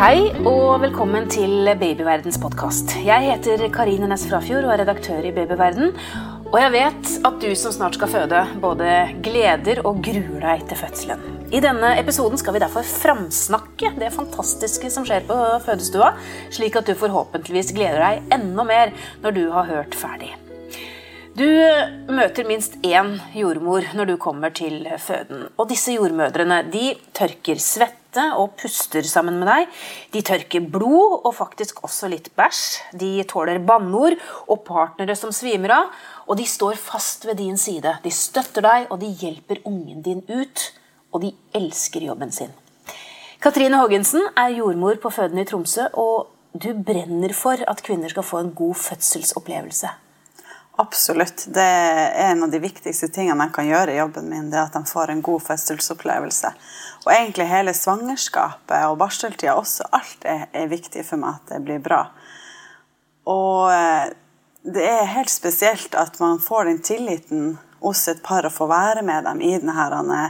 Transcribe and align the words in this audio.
Hei 0.00 0.30
og 0.48 0.78
velkommen 0.80 1.26
til 1.28 1.68
Babyverdens 1.76 2.38
podkast. 2.40 2.94
Jeg 3.04 3.20
heter 3.20 3.66
Karine 3.68 4.06
Næss 4.08 4.22
Frafjord 4.30 4.64
og 4.64 4.72
er 4.72 4.80
redaktør 4.80 5.26
i 5.28 5.32
Babyverden. 5.36 5.90
Og 6.46 6.56
jeg 6.56 6.72
vet 6.72 7.10
at 7.28 7.36
du 7.42 7.50
som 7.52 7.74
snart 7.76 7.98
skal 7.98 8.08
føde, 8.08 8.40
både 8.62 8.94
gleder 9.20 9.82
og 9.84 10.00
gruer 10.00 10.40
deg 10.46 10.64
til 10.70 10.80
fødselen. 10.80 11.20
I 11.52 11.60
denne 11.60 11.92
episoden 12.00 12.40
skal 12.40 12.56
vi 12.56 12.64
derfor 12.64 12.88
framsnakke 12.88 13.92
det 14.00 14.08
fantastiske 14.16 14.88
som 14.88 15.04
skjer 15.04 15.28
på 15.28 15.36
fødestua, 15.68 16.14
slik 16.48 16.80
at 16.80 16.88
du 16.88 16.96
forhåpentligvis 16.96 17.76
gleder 17.76 18.00
deg 18.00 18.36
enda 18.40 18.64
mer 18.72 18.96
når 19.20 19.36
du 19.36 19.44
har 19.52 19.68
hørt 19.68 20.00
ferdig. 20.00 20.32
Du 21.36 21.44
møter 22.08 22.48
minst 22.48 22.80
én 22.80 23.18
jordmor 23.36 23.92
når 23.92 24.14
du 24.14 24.16
kommer 24.16 24.48
til 24.48 24.80
føden. 24.96 25.50
Og 25.60 25.68
disse 25.68 25.92
jordmødrene 25.92 26.64
de 26.72 26.94
tørker 27.12 27.60
svette 28.10 28.36
og 28.36 28.56
puster 28.58 29.02
sammen 29.06 29.38
med 29.38 29.48
deg. 29.48 29.68
De 30.12 30.22
tørker 30.22 30.60
blod 30.60 31.22
og 31.24 31.34
faktisk 31.34 31.82
også 31.84 32.08
litt 32.10 32.30
bæsj. 32.34 32.96
De 32.98 33.22
tåler 33.24 33.60
banneord 33.60 34.18
og 34.48 34.64
partnere 34.64 35.14
som 35.16 35.32
svimer 35.32 35.70
av. 35.70 35.90
Og 36.28 36.36
de 36.38 36.44
står 36.46 36.76
fast 36.76 37.26
ved 37.26 37.38
din 37.38 37.56
side. 37.56 37.98
De 38.02 38.10
støtter 38.10 38.62
deg, 38.62 38.88
og 38.90 39.00
de 39.00 39.06
hjelper 39.06 39.62
ungen 39.64 40.02
din 40.02 40.22
ut. 40.28 40.72
Og 41.12 41.22
de 41.22 41.32
elsker 41.54 42.02
jobben 42.02 42.30
sin. 42.30 42.52
Katrine 43.40 43.78
Haagensen 43.80 44.28
er 44.36 44.52
jordmor 44.58 44.98
på 45.00 45.10
føden 45.10 45.38
i 45.40 45.46
Tromsø, 45.48 45.88
og 45.94 46.28
du 46.52 46.74
brenner 46.74 47.32
for 47.32 47.56
at 47.66 47.82
kvinner 47.82 48.10
skal 48.10 48.26
få 48.26 48.42
en 48.42 48.54
god 48.54 48.74
fødselsopplevelse. 48.74 49.88
Absolutt. 50.80 51.44
Det 51.52 51.60
er 51.62 52.30
en 52.30 52.46
av 52.46 52.52
de 52.52 52.58
viktigste 52.62 53.10
tingene 53.12 53.44
jeg 53.44 53.52
kan 53.52 53.66
gjøre 53.68 53.92
i 53.92 53.98
jobben 53.98 54.30
min. 54.30 54.46
det 54.48 54.56
er 54.56 54.70
At 54.70 54.78
de 54.78 54.88
får 54.88 55.10
en 55.12 55.20
god 55.20 55.42
fødselsopplevelse. 55.44 56.52
Og 57.04 57.10
egentlig 57.12 57.48
hele 57.50 57.74
svangerskapet 57.76 58.86
og 58.88 58.96
barseltida 59.02 59.58
også. 59.60 59.90
Alt 59.92 60.24
er, 60.24 60.46
er, 60.56 60.70
viktig 60.72 61.04
for 61.04 61.20
meg 61.20 61.36
at 61.36 61.52
det 61.52 61.60
blir 61.66 61.82
bra. 61.84 62.06
Og 63.28 63.68
eh, 63.74 64.06
det 64.64 64.86
er 64.88 65.12
helt 65.18 65.32
spesielt 65.32 65.98
at 66.00 66.16
man 66.20 66.40
får 66.40 66.70
den 66.70 66.80
tilliten 66.80 67.58
hos 67.84 68.06
et 68.08 68.24
par 68.24 68.48
å 68.48 68.52
få 68.52 68.70
være 68.70 69.04
med 69.04 69.28
dem 69.28 69.44
i 69.44 69.52
denne 69.60 70.22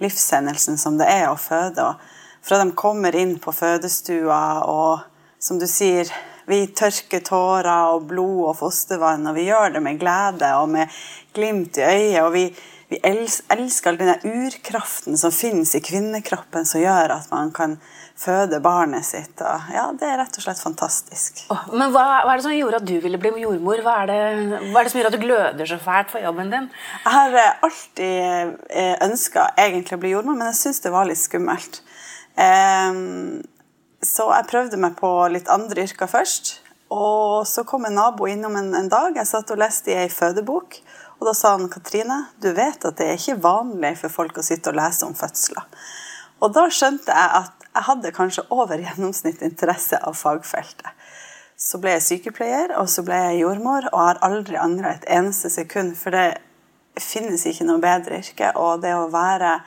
livshendelsen 0.00 0.80
som 0.80 0.96
det 0.96 1.10
er 1.18 1.28
å 1.28 1.36
føde. 1.36 1.84
Og 1.84 2.48
fra 2.48 2.62
de 2.64 2.72
kommer 2.72 3.16
inn 3.16 3.36
på 3.44 3.52
fødestua 3.52 4.42
og 4.64 5.04
som 5.38 5.60
du 5.60 5.68
sier 5.68 6.08
vi 6.48 6.64
tørker 6.76 7.22
tårer 7.26 7.92
og 7.92 8.08
blod 8.08 8.48
og 8.52 8.56
fostervann, 8.62 9.26
og 9.28 9.36
vi 9.36 9.48
gjør 9.50 9.76
det 9.76 9.84
med 9.84 10.00
glede 10.00 10.50
og 10.56 10.68
med 10.72 10.98
glimt 11.36 11.78
i 11.78 11.84
øyet. 11.84 12.22
Og 12.24 12.32
vi, 12.34 12.44
vi 12.88 13.00
elsker 13.04 13.92
all 13.92 14.00
denne 14.00 14.18
urkraften 14.24 15.18
som 15.20 15.34
finnes 15.34 15.74
i 15.76 15.82
kvinnekroppen, 15.84 16.64
som 16.68 16.80
gjør 16.80 17.18
at 17.18 17.28
man 17.34 17.52
kan 17.52 17.76
føde 18.18 18.58
barnet 18.64 19.06
sitt. 19.06 19.36
Og 19.44 19.74
ja, 19.74 19.84
Det 19.92 20.08
er 20.08 20.18
rett 20.22 20.38
og 20.40 20.46
slett 20.46 20.62
fantastisk. 20.62 21.44
Oh, 21.52 21.68
men 21.74 21.92
hva, 21.94 22.06
hva, 22.24 22.32
er 22.32 22.40
det 22.40 22.46
som 22.48 22.56
gjorde 22.56 22.80
at 22.80 22.88
du 22.88 22.96
ville 23.04 23.20
bli 23.20 23.44
jordmor? 23.44 23.84
Hva 23.84 23.98
er, 24.02 24.10
det, 24.10 24.62
hva 24.70 24.80
er 24.80 24.88
det 24.88 24.94
som 24.94 25.02
gjør 25.02 25.10
at 25.10 25.18
du 25.18 25.24
gløder 25.26 25.70
så 25.70 25.78
fælt 25.82 26.14
for 26.14 26.24
jobben 26.24 26.54
din? 26.54 26.70
Jeg 27.04 27.14
har 27.18 27.38
eh, 27.42 27.68
alltid 27.68 28.56
eh, 28.72 28.96
ønska 29.06 29.50
egentlig 29.68 29.98
å 29.98 30.02
bli 30.02 30.16
jordmor, 30.16 30.40
men 30.40 30.50
jeg 30.50 30.62
syns 30.64 30.82
det 30.86 30.94
var 30.96 31.10
litt 31.10 31.20
skummelt. 31.20 31.82
Um, 32.38 32.87
så 34.18 34.26
jeg 34.32 34.48
prøvde 34.50 34.80
meg 34.82 34.96
på 34.98 35.08
litt 35.30 35.50
andre 35.52 35.84
yrker 35.86 36.10
først. 36.10 36.56
Og 36.90 37.44
så 37.46 37.62
kom 37.68 37.84
en 37.86 37.94
nabo 37.98 38.26
innom 38.26 38.56
en, 38.58 38.72
en 38.74 38.88
dag. 38.90 39.14
Jeg 39.14 39.28
satt 39.28 39.52
og 39.54 39.60
leste 39.60 39.92
i 39.92 39.98
ei 40.00 40.08
fødebok. 40.10 40.80
Og 41.18 41.28
da 41.28 41.34
sa 41.36 41.52
han 41.54 41.70
Katrine, 41.70 42.24
du 42.42 42.48
vet 42.56 42.82
at 42.88 42.98
det 42.98 43.06
er 43.06 43.18
ikke 43.18 43.38
vanlig 43.44 43.92
for 44.00 44.14
folk 44.14 44.40
å 44.40 44.46
sitte 44.46 44.72
og 44.72 44.78
lese 44.78 45.06
om 45.06 45.14
fødsler. 45.18 45.66
Og 46.42 46.50
da 46.54 46.66
skjønte 46.70 47.14
jeg 47.14 47.32
at 47.42 47.68
jeg 47.68 47.86
hadde 47.86 48.14
kanskje 48.16 48.46
over 48.54 48.80
gjennomsnitt 48.82 49.42
interesse 49.46 49.98
av 50.02 50.16
fagfeltet. 50.18 50.90
Så 51.58 51.78
ble 51.82 51.96
jeg 51.96 52.06
sykepleier, 52.06 52.74
og 52.78 52.90
så 52.90 53.04
ble 53.06 53.18
jeg 53.18 53.42
jordmor, 53.42 53.86
og 53.92 54.02
har 54.02 54.22
aldri 54.26 54.58
angra 54.58 54.96
et 54.96 55.06
eneste 55.10 55.50
sekund. 55.50 55.94
For 55.98 56.14
det 56.14 56.38
finnes 57.02 57.46
ikke 57.46 57.66
noe 57.68 57.82
bedre 57.82 58.18
yrke. 58.22 58.50
Og 58.58 58.82
det 58.82 58.94
å 58.98 59.10
være 59.14 59.60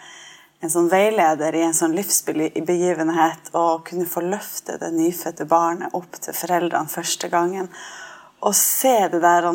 en 0.61 0.69
sånn 0.69 0.91
veileder 0.91 1.55
i 1.57 1.63
en 1.65 1.73
sånn 1.73 1.95
livsbegivenhet 1.97 3.49
og 3.57 3.87
kunne 3.87 4.05
få 4.09 4.21
løfte 4.25 4.77
det 4.81 4.91
nyfødte 4.93 5.47
barnet 5.49 5.95
opp 5.97 6.19
til 6.21 6.37
foreldrene 6.37 6.91
første 6.91 7.31
gangen. 7.33 7.71
Og 8.45 8.53
se 8.57 8.93
det 9.09 9.23
der 9.23 9.49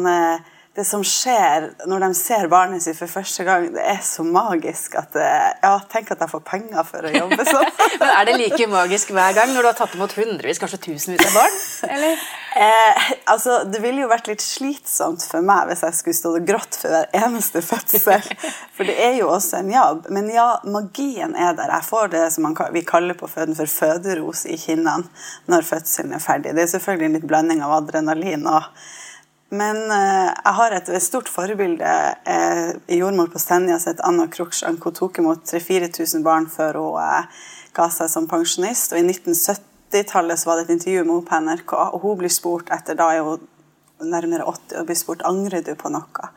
det 0.77 0.85
som 0.85 1.03
skjer 1.07 1.71
når 1.89 2.07
de 2.07 2.11
ser 2.19 2.49
barnet 2.53 2.85
sitt 2.85 2.99
for 2.99 3.11
første 3.11 3.45
gang, 3.47 3.71
det 3.75 3.83
er 3.83 4.03
så 4.05 4.25
magisk 4.27 4.99
at 5.01 5.17
Ja, 5.17 5.77
tenk 5.91 6.11
at 6.13 6.21
jeg 6.21 6.33
får 6.33 6.43
penger 6.47 6.85
for 6.89 7.07
å 7.07 7.13
jobbe 7.15 7.47
sånn. 7.49 7.71
Men 8.01 8.11
Er 8.13 8.29
det 8.29 8.39
like 8.41 8.69
magisk 8.71 9.15
hver 9.17 9.37
gang 9.37 9.55
når 9.55 9.65
du 9.65 9.71
har 9.73 9.79
tatt 9.79 9.97
imot 9.97 10.17
hundrevis, 10.19 10.61
kanskje 10.61 10.83
tusenvis 10.91 11.25
av 11.31 11.41
barn? 11.41 11.63
Eller? 11.97 12.27
Eh, 12.57 13.11
altså, 13.25 13.59
Det 13.69 13.83
ville 13.83 14.01
jo 14.01 14.09
vært 14.09 14.31
litt 14.31 14.41
slitsomt 14.41 15.21
for 15.29 15.45
meg 15.45 15.67
hvis 15.69 15.83
jeg 15.85 15.97
skulle 15.99 16.17
stått 16.17 16.39
og 16.39 16.47
grått 16.49 16.79
for 16.81 16.95
hver 16.95 17.11
eneste 17.21 17.61
fødsel. 17.61 18.25
For 18.77 18.89
det 18.89 18.95
er 19.01 19.19
jo 19.19 19.29
også 19.33 19.61
en 19.61 19.71
jobb. 19.73 20.09
Men 20.13 20.31
ja, 20.33 20.47
magien 20.65 21.37
er 21.37 21.53
der. 21.57 21.73
Jeg 21.73 21.85
får 21.89 22.11
det 22.13 22.25
som 22.33 22.49
vi 22.73 22.83
kaller 22.89 23.17
på 23.17 23.29
føden 23.29 23.57
for 23.57 23.69
føderos 23.69 24.45
i 24.49 24.57
kinnene 24.61 25.09
når 25.53 25.69
fødselen 25.69 26.17
er 26.17 26.25
ferdig. 26.25 26.53
Det 26.57 26.65
er 26.65 26.73
selvfølgelig 26.75 27.11
en 27.11 27.19
litt 27.19 27.29
blanding 27.29 27.63
av 27.65 27.77
adrenalin 27.79 28.49
og 28.49 28.69
men 29.55 29.77
eh, 29.91 30.31
jeg 30.33 30.55
har 30.59 30.75
et 30.75 30.89
stort 31.03 31.29
forbilde 31.31 31.91
eh, 32.27 32.71
i 32.91 32.99
jordmor 32.99 33.29
på 33.31 33.39
Senja 33.39 33.77
heter 33.79 34.03
Anna 34.09 34.27
Kruksjank. 34.27 34.83
Hun 34.83 34.95
tok 34.97 35.21
imot 35.23 35.45
3000-4000 35.47 36.25
barn 36.27 36.49
før 36.51 36.81
hun 36.81 36.97
eh, 37.03 37.45
ga 37.77 37.87
seg 37.95 38.11
som 38.11 38.27
pensjonist. 38.31 38.93
Og 38.93 38.99
i 38.99 39.07
1970-tallet 39.07 40.47
var 40.49 40.59
det 40.59 40.67
et 40.67 40.73
intervju 40.75 41.05
med 41.05 41.15
henne 41.15 41.29
på 41.29 41.41
NRK, 41.47 41.77
og 41.95 42.03
hun 42.03 42.19
blir 42.23 42.35
spurt 42.35 42.73
etter 42.75 42.99
da 42.99 43.13
er 43.15 43.23
hun 43.27 43.47
nærmere 44.03 44.49
80 44.51 44.81
og 44.81 44.89
blir 44.91 44.99
spurt 44.99 45.23
angrer 45.25 45.63
du 45.65 45.73
på 45.79 45.95
noe 45.95 46.33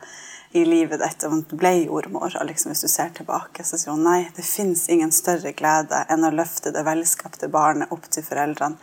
i 0.56 0.62
livet 0.66 1.02
ditt 1.02 1.26
om 1.26 1.42
du 1.42 1.56
ble 1.58 1.74
jordmor. 1.82 2.30
Og 2.30 2.46
liksom, 2.46 2.70
hvis 2.70 2.86
du 2.86 2.90
ser 2.90 3.10
tilbake, 3.18 3.66
så 3.66 3.78
sier 3.78 3.94
hun 3.94 4.06
nei, 4.06 4.22
det 4.36 4.46
fins 4.46 4.86
ingen 4.90 5.10
større 5.14 5.50
glede 5.58 6.04
enn 6.10 6.26
å 6.26 6.32
løfte 6.34 6.70
det 6.74 6.86
velskapte 6.86 7.50
barnet 7.50 7.90
opp 7.90 8.06
til 8.06 8.26
foreldrene 8.26 8.78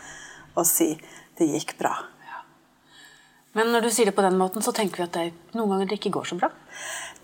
og 0.58 0.68
si 0.68 0.94
det 1.40 1.48
gikk 1.54 1.78
bra. 1.80 1.96
Men 3.58 3.74
når 3.74 3.88
du 3.88 3.92
sier 3.94 4.10
det 4.10 4.16
på 4.18 4.22
den 4.26 4.38
måten, 4.38 4.62
så 4.62 4.74
tenker 4.76 5.02
vi 5.02 5.08
at 5.08 5.16
det 5.18 5.58
noen 5.58 5.74
ganger 5.74 5.90
det 5.90 5.98
ikke 5.98 6.14
går 6.20 6.28
så 6.30 6.36
bra? 6.38 6.52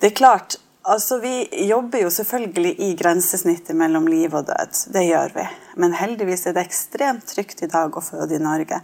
Det 0.01 0.09
er 0.09 0.15
klart. 0.17 0.57
Altså, 0.83 1.19
Vi 1.21 1.47
jobber 1.67 2.01
jo 2.01 2.09
selvfølgelig 2.11 2.73
i 2.81 2.93
grensesnittet 2.99 3.77
mellom 3.77 4.07
liv 4.09 4.33
og 4.33 4.47
død. 4.49 4.79
Det 4.95 5.03
gjør 5.05 5.35
vi. 5.35 5.45
Men 5.79 5.93
heldigvis 5.95 6.47
er 6.49 6.57
det 6.57 6.65
ekstremt 6.65 7.27
trygt 7.29 7.61
i 7.63 7.69
dag 7.71 7.93
å 7.93 8.03
føde 8.03 8.35
i 8.35 8.41
Norge. 8.41 8.81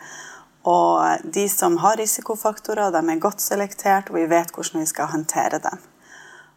Og 0.69 1.25
de 1.33 1.47
som 1.49 1.79
har 1.81 1.97
risikofaktorer, 1.97 2.93
de 2.93 3.01
er 3.01 3.23
godt 3.23 3.41
selektert, 3.41 4.11
og 4.11 4.19
vi 4.19 4.27
vet 4.29 4.53
hvordan 4.53 4.83
vi 4.83 4.91
skal 4.91 5.11
håndtere 5.11 5.59
dem. 5.63 5.81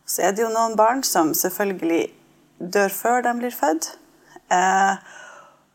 Så 0.04 0.26
er 0.26 0.36
det 0.36 0.44
jo 0.44 0.52
noen 0.52 0.76
barn 0.76 1.02
som 1.06 1.32
selvfølgelig 1.34 2.04
dør 2.58 2.92
før 2.92 3.24
de 3.24 3.34
blir 3.38 3.54
født. 3.54 3.94
Eh, 4.52 5.10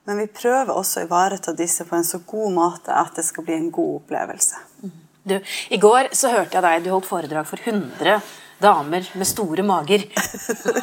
men 0.07 0.21
vi 0.21 0.29
prøver 0.31 0.71
også 0.71 1.01
å 1.01 1.09
ivareta 1.09 1.55
disse 1.57 1.83
på 1.87 1.97
en 1.97 2.07
så 2.07 2.21
god 2.27 2.53
måte 2.55 2.95
at 2.95 3.17
det 3.17 3.25
skal 3.27 3.47
bli 3.47 3.57
en 3.57 3.71
god 3.73 4.03
opplevelse. 4.03 4.63
Du, 5.27 5.37
I 5.69 5.79
går 5.81 6.13
så 6.15 6.31
hørte 6.31 6.55
jeg 6.55 6.63
deg, 6.63 6.85
du 6.85 6.93
holdt 6.93 7.09
foredrag 7.09 7.47
for 7.49 7.59
100 7.59 8.19
damer 8.61 9.05
med 9.13 9.27
store 9.27 9.63
mager. 9.63 10.05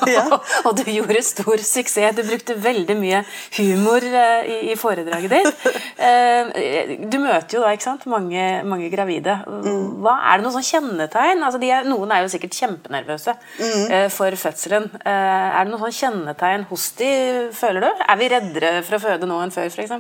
Ja. 0.04 0.24
og 0.66 0.76
du 0.76 0.84
gjorde 0.90 1.22
stor 1.24 1.60
suksess. 1.64 2.14
Du 2.16 2.22
brukte 2.26 2.56
veldig 2.60 2.94
mye 2.98 3.22
humor 3.56 4.04
eh, 4.04 4.50
i, 4.50 4.56
i 4.72 4.76
foredraget 4.78 5.32
ditt. 5.32 5.64
Eh, 6.04 6.98
du 7.08 7.16
møter 7.22 7.56
jo 7.56 7.62
da 7.64 7.72
ikke 7.74 7.86
sant, 7.86 8.04
mange, 8.10 8.42
mange 8.68 8.90
gravide. 8.92 9.36
Mm. 9.48 10.02
Hva 10.04 10.16
Er 10.30 10.40
det 10.40 10.46
noen 10.46 10.56
sånn 10.58 10.66
kjennetegn? 10.68 11.44
Altså, 11.46 11.60
er, 11.64 11.88
noen 11.88 12.12
er 12.14 12.24
jo 12.24 12.32
sikkert 12.34 12.58
kjempenervøse 12.58 13.36
mm. 13.36 13.84
Eh, 13.84 14.06
for 14.12 14.36
fødselen. 14.38 14.90
Er 15.04 15.64
det 15.64 15.72
noen 15.72 15.84
sånn 15.86 15.96
kjennetegn 15.98 16.66
hos 16.70 16.86
de, 17.00 17.10
føler 17.56 17.86
du? 17.86 18.04
Er 18.04 18.20
vi 18.20 18.30
reddere 18.32 18.74
for 18.84 18.98
å 18.98 19.02
føde 19.06 19.28
nå 19.30 19.40
enn 19.44 19.54
før, 19.54 19.70
f.eks.? 19.72 19.94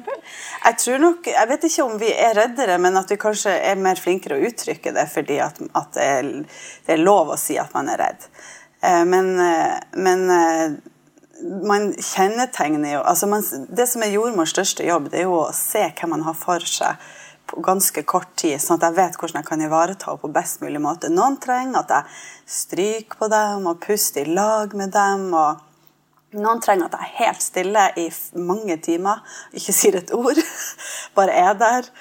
Jeg 0.64 0.80
tror 0.84 1.02
nok, 1.02 1.30
jeg 1.32 1.50
vet 1.50 1.66
ikke 1.70 1.88
om 1.88 1.96
vi 2.00 2.12
er 2.12 2.36
reddere, 2.38 2.78
men 2.82 3.00
at 3.00 3.10
vi 3.10 3.20
kanskje 3.20 3.54
er 3.70 3.80
mer 3.80 4.00
flinkere 4.00 4.38
å 4.38 4.48
uttrykke 4.50 4.94
det 4.94 5.06
fordi 5.14 5.40
at, 5.42 5.60
at 5.76 5.90
det, 5.96 6.04
er, 6.18 6.30
det 6.86 6.96
er 6.96 7.02
lov 7.02 7.32
å 7.34 7.40
si 7.40 7.56
at 7.60 7.63
man 7.72 7.88
er 7.88 8.02
redd. 8.02 8.28
Eh, 8.84 9.04
men, 9.08 9.40
eh, 9.40 9.78
men 9.96 10.30
eh, 10.30 10.76
man 11.64 11.90
kjennetegner 11.98 12.96
jo 12.96 13.02
altså 13.02 13.26
man, 13.26 13.44
Det 13.68 13.86
som 13.90 14.04
er 14.04 14.14
jordmors 14.14 14.52
største 14.54 14.86
jobb, 14.86 15.10
det 15.10 15.22
er 15.22 15.28
jo 15.28 15.40
å 15.42 15.52
se 15.56 15.86
hva 15.88 16.10
man 16.10 16.24
har 16.26 16.36
for 16.38 16.64
seg 16.68 17.00
på 17.44 17.60
ganske 17.60 18.02
kort 18.08 18.30
tid, 18.40 18.56
sånn 18.60 18.78
at 18.78 18.86
jeg 18.88 18.96
vet 18.96 19.16
hvordan 19.20 19.42
jeg 19.42 19.48
kan 19.50 19.62
ivareta 19.62 20.08
henne 20.08 20.22
på 20.22 20.32
best 20.32 20.62
mulig 20.64 20.80
måte. 20.80 21.10
Noen 21.12 21.36
trenger 21.42 21.82
at 21.82 21.92
jeg 21.92 22.54
stryker 22.54 23.20
på 23.20 23.28
dem 23.32 23.68
og 23.68 23.82
puster 23.84 24.24
i 24.24 24.36
lag 24.36 24.72
med 24.76 24.94
dem. 24.94 25.26
og 25.36 25.60
Noen 26.40 26.62
trenger 26.64 26.88
at 26.88 26.96
jeg 26.96 27.04
er 27.10 27.18
helt 27.20 27.44
stille 27.44 27.84
i 28.00 28.06
mange 28.40 28.78
timer, 28.82 29.20
ikke 29.52 29.76
sier 29.76 30.00
et 30.00 30.14
ord, 30.16 30.40
bare 31.18 31.36
er 31.44 31.58
der. 31.60 31.92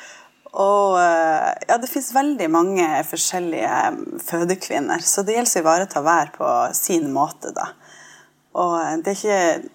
Og 0.54 1.00
eh, 1.02 1.52
ja, 1.66 1.78
det 1.82 1.90
fins 1.90 2.12
veldig 2.14 2.48
mange 2.54 2.88
forskjellige 3.10 3.70
eh, 3.88 4.02
fødekvinner, 4.22 5.02
så 5.02 5.26
det 5.26 5.38
gjelder 5.38 5.58
å 5.58 5.64
ivareta 5.64 6.04
hver 6.06 6.34
på 6.36 6.50
sin 6.78 7.10
måte, 7.14 7.54
da. 7.56 7.72
Og 8.62 8.76
det 9.02 9.16
er 9.16 9.18
ikke 9.18 9.70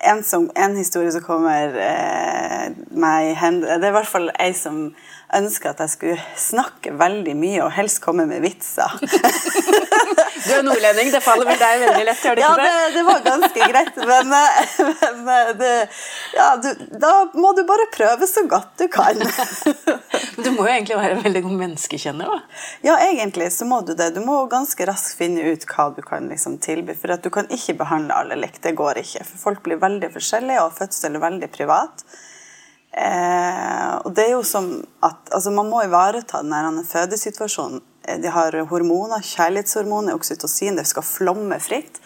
en, 0.00 0.22
som, 0.24 0.48
en, 0.56 0.76
historie 0.80 1.12
som 1.12 1.24
kommer 1.26 1.76
eh, 1.76 2.70
meg 2.88 3.32
i 3.32 3.36
hende 3.38 3.76
Det 3.76 3.84
er 3.84 3.92
i 3.92 3.96
hvert 3.98 4.10
fall 4.10 4.30
ei 4.40 4.54
som 4.56 4.88
ønsker 5.36 5.74
at 5.74 5.80
jeg 5.82 5.92
skulle 5.92 6.22
snakke 6.40 6.94
veldig 6.96 7.34
mye 7.36 7.60
og 7.66 7.72
helst 7.76 8.00
komme 8.00 8.24
med 8.28 8.40
vitser. 8.40 8.94
du 10.44 10.52
er 10.56 10.62
nordlending, 10.64 11.10
det 11.12 11.20
faller 11.24 11.48
vel 11.48 11.58
deg 11.60 11.82
veldig 11.84 12.06
lett? 12.08 12.22
gjør 12.24 12.38
det 12.38 12.44
ja, 12.44 12.52
ikke 12.54 12.64
det? 12.64 12.70
Ja, 12.72 12.86
det, 12.94 13.02
var 13.08 13.24
ganske 13.26 13.68
greit. 13.72 13.98
Men, 14.08 14.32
men 15.26 15.28
eh, 15.34 15.50
det, 15.60 15.72
ja, 16.36 16.48
du, 16.62 16.70
da 17.02 17.12
må 17.36 17.52
du 17.58 17.62
bare 17.68 17.88
prøve 17.92 18.28
så 18.30 18.46
godt 18.48 18.80
du 18.80 18.86
kan. 18.92 19.20
men 20.36 20.46
du 20.46 20.50
må 20.54 20.64
jo 20.64 20.72
egentlig 20.72 20.96
være 20.96 21.18
en 21.18 21.24
veldig 21.26 21.44
god 21.48 21.58
menneskekjenner? 21.64 22.32
da? 22.32 22.62
Ja, 22.86 22.96
egentlig 23.10 23.50
så 23.52 23.68
må 23.68 23.82
du 23.84 23.92
det. 23.98 24.14
Du 24.16 24.22
må 24.24 24.40
ganske 24.48 24.88
raskt 24.88 25.18
finne 25.20 25.44
ut 25.52 25.68
hva 25.68 25.90
du 25.96 26.00
kan 26.06 26.30
liksom, 26.32 26.56
tilby. 26.64 26.96
For 26.96 27.12
at 27.18 27.26
du 27.26 27.28
kan 27.34 27.50
ikke 27.52 27.76
behandle 27.82 28.16
alle 28.16 28.40
likt. 28.40 28.62
Det 28.64 28.72
går 28.78 29.02
ikke. 29.04 29.26
For 29.28 29.50
folk 29.50 29.62
blir 29.66 29.82
veldig 29.82 30.08
forskjellige, 30.16 30.64
og 30.64 30.76
fødsel 30.80 31.20
er 31.20 31.26
veldig 31.28 31.52
privat. 31.52 32.06
Eh, 32.96 33.94
og 34.02 34.14
det 34.16 34.24
er 34.24 34.32
jo 34.32 34.44
som 34.46 34.70
at 35.04 35.28
altså 35.34 35.52
Man 35.52 35.68
må 35.68 35.82
ivareta 35.84 36.40
den 36.42 36.80
fødesituasjonen. 36.88 37.82
Eh, 38.08 38.18
de 38.22 38.32
har 38.32 38.56
hormoner, 38.70 39.22
kjærlighetshormoner, 39.22 40.16
oksytocin, 40.16 40.76
det 40.76 40.86
skal 40.88 41.06
flomme 41.06 41.60
fritt. 41.60 42.00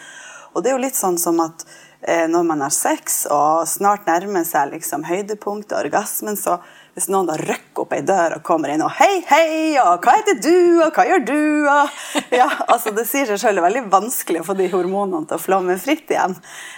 Og 0.53 0.63
det 0.63 0.71
er 0.71 0.77
jo 0.77 0.83
litt 0.83 0.99
sånn 0.99 1.17
som 1.17 1.39
at 1.43 1.65
eh, 2.01 2.27
når 2.29 2.47
man 2.47 2.61
har 2.65 2.73
sex 2.73 3.23
og 3.31 3.67
snart 3.69 4.07
nærmer 4.09 4.45
seg 4.47 4.75
liksom 4.75 5.07
høydepunktet, 5.07 5.77
orgasmen, 5.79 6.37
så 6.37 6.59
hvis 6.93 7.07
noen 7.09 7.25
da 7.25 7.35
rykker 7.39 7.81
opp 7.81 7.93
ei 7.95 8.03
dør 8.05 8.35
og 8.37 8.43
kommer 8.45 8.69
inn 8.69 8.83
og 8.85 8.91
'Hei, 8.93 9.23
hei, 9.25 9.77
og 9.81 10.03
hva 10.05 10.13
heter 10.19 10.37
du, 10.37 10.83
og 10.85 10.93
hva 10.93 11.05
gjør 11.09 11.23
du?' 11.25 11.69
Og, 11.73 12.01
ja, 12.41 12.49
altså 12.67 12.93
Det 12.93 13.07
sier 13.09 13.25
seg 13.25 13.39
selv 13.41 13.57
det 13.57 13.63
er 13.63 13.69
veldig 13.69 13.91
vanskelig 13.93 14.43
å 14.43 14.47
få 14.49 14.55
de 14.59 14.69
hormonene 14.69 15.25
til 15.25 15.39
å 15.39 15.41
flomme 15.41 15.77
fritt 15.81 16.11
igjen. 16.13 16.35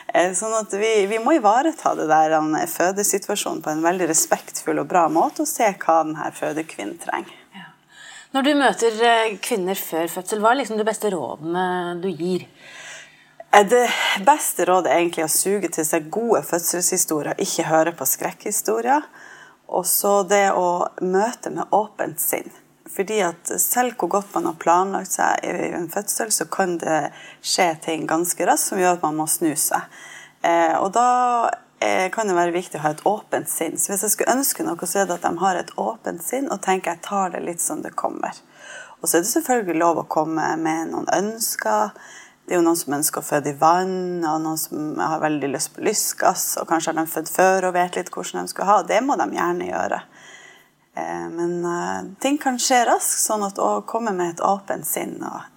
Eh, 0.07 0.31
sånn 0.31 0.55
at 0.55 0.71
vi, 0.71 0.93
vi 1.11 1.19
må 1.19 1.35
ivareta 1.35 1.95
det 1.99 2.07
der 2.07 2.37
fødesituasjonen 2.71 3.61
på 3.65 3.73
en 3.73 3.83
veldig 3.83 4.07
respektfull 4.13 4.79
og 4.79 4.87
bra 4.87 5.09
måte 5.11 5.43
og 5.43 5.51
se 5.51 5.67
hva 5.73 5.97
denne 6.05 6.31
fødekvinnen 6.31 6.95
trenger. 7.03 7.35
Ja. 7.51 7.67
Når 8.37 8.47
du 8.47 8.53
møter 8.55 9.03
eh, 9.03 9.35
kvinner 9.43 9.75
før 9.75 10.07
fødsel, 10.15 10.39
hva 10.39 10.53
er 10.53 10.61
liksom 10.63 10.79
de 10.79 10.87
beste 10.87 11.11
rådene 11.11 11.67
du 11.99 12.07
gir? 12.07 12.47
Eh, 13.51 13.67
det 13.67 13.89
beste 14.23 14.63
rådet 14.71 14.93
er 14.93 15.03
egentlig 15.03 15.27
å 15.27 15.31
suge 15.31 15.75
til 15.75 15.83
seg 15.87 16.07
gode 16.07 16.45
fødselshistorier, 16.47 17.35
ikke 17.35 17.67
høre 17.67 17.95
på 17.99 18.07
skrekkhistorier. 18.07 19.03
Og 19.67 19.85
så 19.89 20.21
det 20.29 20.51
å 20.53 20.85
møte 21.01 21.51
med 21.53 21.73
åpent 21.73 22.21
sinn. 22.21 22.51
Fordi 22.95 23.17
at 23.25 23.49
selv 23.59 23.97
hvor 23.99 24.11
godt 24.13 24.33
man 24.35 24.45
har 24.51 24.59
planlagt 24.61 25.15
seg 25.17 25.43
i 25.43 25.71
en 25.75 25.89
fødsel, 25.91 26.31
så 26.31 26.45
kan 26.51 26.77
det 26.79 27.09
skje 27.41 27.71
ting 27.83 28.05
ganske 28.07 28.45
raskt 28.47 28.71
som 28.71 28.81
gjør 28.81 28.99
at 28.99 29.05
man 29.05 29.17
må 29.17 29.25
snu 29.29 29.51
seg. 29.57 29.87
Eh, 30.45 30.75
og 30.77 30.91
da 30.95 31.07
eh, 31.81 32.07
kan 32.13 32.29
det 32.29 32.37
være 32.37 32.53
viktig 32.55 32.79
å 32.79 32.85
ha 32.85 32.93
et 32.93 33.05
åpent 33.09 33.49
sinn. 33.49 33.79
Så 33.81 33.91
hvis 33.91 34.05
jeg 34.05 34.13
skulle 34.13 34.37
ønske 34.37 34.67
noe, 34.67 34.77
så 34.85 35.01
er 35.01 35.09
det 35.09 35.17
at 35.17 35.25
de 35.25 35.33
har 35.41 35.59
et 35.59 35.73
åpent 35.81 36.23
sinn 36.23 36.51
og 36.53 36.61
tenker 36.65 36.93
jeg 36.93 37.05
tar 37.09 37.33
det 37.33 37.41
litt 37.47 37.63
som 37.63 37.81
det 37.83 37.95
kommer. 37.97 38.37
Og 39.01 39.09
så 39.09 39.17
er 39.17 39.25
det 39.25 39.33
selvfølgelig 39.33 39.81
lov 39.81 39.99
å 40.01 40.09
komme 40.09 40.53
med 40.61 40.93
noen 40.93 41.09
ønsker 41.13 41.91
det 42.45 42.53
er 42.53 42.59
jo 42.59 42.65
noen 42.67 42.77
som 42.77 42.93
ønsker 42.93 43.23
å 43.23 43.25
føde 43.25 43.49
i 43.49 43.57
vann, 43.57 44.21
og 44.21 44.41
noen 44.43 44.59
som 44.61 44.99
har 45.01 45.23
veldig 45.23 45.47
lyst 45.49 45.71
på 45.73 45.85
lystgass. 45.85 46.51
Og 46.61 46.67
kanskje 46.69 46.93
har 46.93 46.99
de 46.99 47.09
født 47.09 47.31
før 47.33 47.69
og 47.71 47.73
vet 47.77 47.97
litt 47.97 48.11
hvordan 48.13 48.45
de 48.45 48.53
skal 48.53 48.69
ha. 48.69 48.75
Det 48.85 48.99
må 49.01 49.17
de 49.17 49.25
gjerne 49.33 49.69
gjøre. 49.71 50.01
Eh, 50.95 51.23
men 51.33 51.55
uh, 51.65 52.03
ting 52.21 52.37
kan 52.41 52.59
skje 52.61 52.83
raskt, 52.91 53.23
sånn 53.23 53.47
at 53.47 53.57
å 53.57 53.79
komme 53.89 54.13
med 54.13 54.35
et 54.35 54.45
åpent 54.45 54.85
sinn 54.85 55.17
er, 55.25 55.49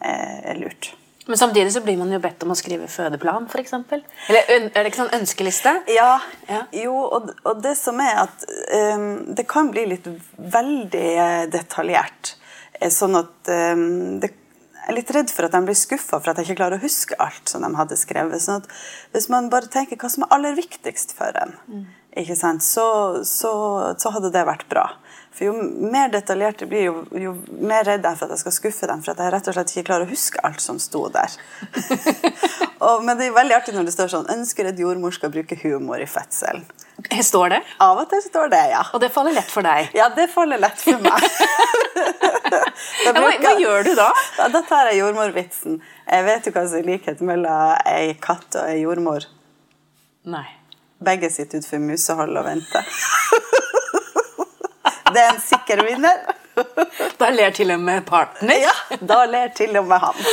er 0.49 0.63
lurt. 0.63 0.95
Men 1.29 1.37
samtidig 1.37 1.75
så 1.75 1.85
blir 1.85 1.99
man 2.01 2.09
jo 2.09 2.23
bedt 2.25 2.43
om 2.47 2.55
å 2.55 2.57
skrive 2.57 2.89
fødeplan, 2.89 3.51
f.eks. 3.53 3.75
Eller 3.93 4.49
er 4.49 4.71
det 4.73 4.89
ikke 4.89 5.03
sånn 5.03 5.17
ønskeliste? 5.19 5.75
Ja. 5.93 6.15
ja. 6.49 6.63
Jo, 6.73 6.95
og, 7.05 7.35
og, 7.43 7.61
det 7.61 7.75
som 7.77 8.01
er 8.01 8.23
at 8.23 8.47
um, 8.97 9.35
det 9.37 9.45
kan 9.51 9.69
bli 9.69 9.85
litt 9.91 10.09
veldig 10.41 11.11
detaljert. 11.53 12.33
Sånn 12.95 13.21
at 13.21 13.53
um, 13.77 14.17
det 14.25 14.33
jeg 14.89 14.95
er 14.95 15.03
litt 15.03 15.11
redd 15.13 15.33
for 15.37 15.45
at 15.45 15.53
de 15.53 15.59
blir 15.67 15.77
skuffa 15.77 16.17
for 16.17 16.33
at 16.33 16.39
jeg 16.41 16.47
ikke 16.49 16.63
klarer 16.63 16.81
å 16.81 16.81
huske 16.81 17.17
alt 17.21 17.51
som 17.53 17.61
de 17.61 17.69
hadde 17.77 17.97
skrevet. 18.01 18.41
sånn 18.41 18.63
at 18.63 18.71
Hvis 19.13 19.29
man 19.29 19.51
bare 19.53 19.69
tenker 19.69 20.01
hva 20.01 20.09
som 20.09 20.25
er 20.25 20.33
aller 20.33 20.57
viktigst 20.57 21.13
for 21.13 21.37
en, 21.37 21.53
mm. 21.69 21.83
Så, 22.61 23.25
så, 23.25 23.53
så, 23.99 24.11
hadde 24.11 24.31
det 24.35 24.45
vært 24.47 24.69
bra. 24.69 24.89
For 25.33 25.47
Jo 25.47 25.53
mer 25.93 26.09
detaljert 26.11 26.59
det 26.59 26.67
blir, 26.67 26.89
jo, 26.89 27.05
jo 27.15 27.35
mer 27.61 27.85
redd 27.87 28.03
jeg 28.03 28.11
er 28.11 28.19
for 28.19 28.27
at 28.27 28.35
jeg 28.35 28.43
skal 28.43 28.57
skuffe 28.57 28.89
dem. 28.91 29.03
For 29.05 29.13
at 29.13 29.23
jeg 29.23 29.33
rett 29.33 29.49
og 29.49 29.55
slett 29.55 29.73
ikke 29.75 29.87
klarer 29.91 30.09
å 30.09 30.11
huske 30.11 30.43
alt 30.43 30.61
som 30.65 30.81
sto 30.83 31.05
der. 31.15 31.37
og, 32.87 33.05
men 33.07 33.15
det 33.21 33.29
er 33.29 33.37
veldig 33.37 33.57
artig 33.61 33.77
når 33.77 33.87
det 33.87 33.95
står 33.95 34.13
sånn 34.17 34.29
'Ønsker 34.35 34.73
at 34.73 34.83
jordmor 34.83 35.15
skal 35.15 35.31
bruke 35.31 35.59
humor 35.63 36.03
i 36.03 36.11
fødselen'. 36.11 36.67
Står 37.23 37.55
det? 37.55 37.63
Av 37.79 38.01
og 38.03 38.09
til 38.11 38.23
står 38.25 38.51
det, 38.51 38.65
ja. 38.73 38.83
Og 38.91 39.01
det 39.01 39.13
faller 39.15 39.37
lett 39.37 39.51
for 39.55 39.63
deg? 39.63 39.93
Ja, 39.95 40.09
det 40.11 40.27
faller 40.33 40.59
lett 40.59 40.83
for 40.83 40.99
meg. 40.99 41.23
ja, 43.05 43.13
hva, 43.15 43.31
hva, 43.39 43.55
gjør 43.63 43.87
du 43.87 43.93
da? 43.95 44.11
da? 44.35 44.49
Da 44.51 44.65
tar 44.67 44.91
jeg 44.91 45.05
jordmorvitsen. 45.05 45.79
Jeg 46.09 46.27
vet 46.27 46.51
jo 46.51 46.57
hva 46.57 46.67
som 46.67 46.83
er 46.83 46.89
likhet 46.91 47.23
mellom 47.23 47.79
ei 47.87 48.17
katt 48.19 48.59
og 48.59 48.67
ei 48.67 48.81
jordmor. 48.83 49.31
Nei. 50.27 50.49
Begge 51.05 51.31
sitter 51.31 51.63
utenfor 51.63 51.79
musehold 51.79 52.41
og 52.41 52.45
venter. 52.49 52.89
det 55.15 55.23
er 55.23 55.33
en 55.33 55.43
sikker 55.43 55.85
vinner. 55.87 56.27
Da 57.19 57.29
ler 57.31 57.53
til 57.55 57.71
og 57.71 57.81
med 57.83 58.03
partner? 58.07 58.57
Ja, 58.65 58.75
da 58.99 59.23
ler 59.31 59.53
til 59.55 59.77
og 59.79 59.87
med 59.87 60.03
han. 60.03 60.19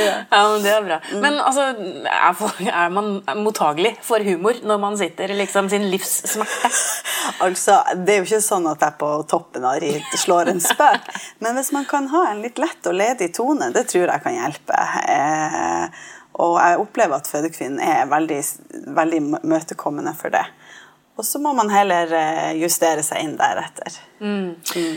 ja, 0.00 0.40
men 0.48 0.62
Det 0.64 0.72
er 0.74 0.86
bra. 0.86 0.98
Men 1.22 1.38
altså, 1.38 1.68
er, 2.10 2.88
man 2.90 3.20
mottagelig 3.44 3.94
for 4.06 4.22
humor 4.26 4.58
når 4.66 4.82
man 4.82 4.98
sitter 4.98 5.34
liksom 5.38 5.70
sin 5.70 5.86
livs 5.92 6.16
smerte? 6.32 6.70
Altså, 7.46 7.80
Det 7.94 8.14
er 8.14 8.22
jo 8.22 8.28
ikke 8.28 8.42
sånn 8.44 8.66
at 8.70 8.82
jeg 8.82 8.98
på 9.00 9.10
toppen 9.30 9.66
av 9.66 9.78
ritt 9.82 10.18
slår 10.18 10.50
en 10.54 10.62
spøk. 10.62 11.10
Men 11.44 11.58
hvis 11.58 11.70
man 11.76 11.86
kan 11.90 12.08
ha 12.10 12.30
en 12.30 12.42
litt 12.42 12.58
lett 12.58 12.90
og 12.90 12.98
ledig 12.98 13.30
tone, 13.36 13.70
det 13.74 13.86
tror 13.92 14.08
jeg 14.08 14.24
kan 14.26 14.40
hjelpe. 14.40 14.86
Eh, 15.06 16.08
og 16.38 16.58
jeg 16.60 16.80
opplever 16.80 17.18
at 17.18 17.28
fødekvinnen 17.30 17.80
er 17.82 18.10
veldig, 18.10 18.40
veldig 18.96 19.22
møtekommende 19.50 20.14
for 20.18 20.32
det. 20.34 20.44
Og 21.18 21.26
så 21.26 21.40
må 21.42 21.52
man 21.56 21.72
heller 21.72 22.12
eh, 22.16 22.52
justere 22.62 23.02
seg 23.04 23.26
inn 23.26 23.34
deretter. 23.40 23.98
Mm. 24.22 24.54
Mm. 24.56 24.94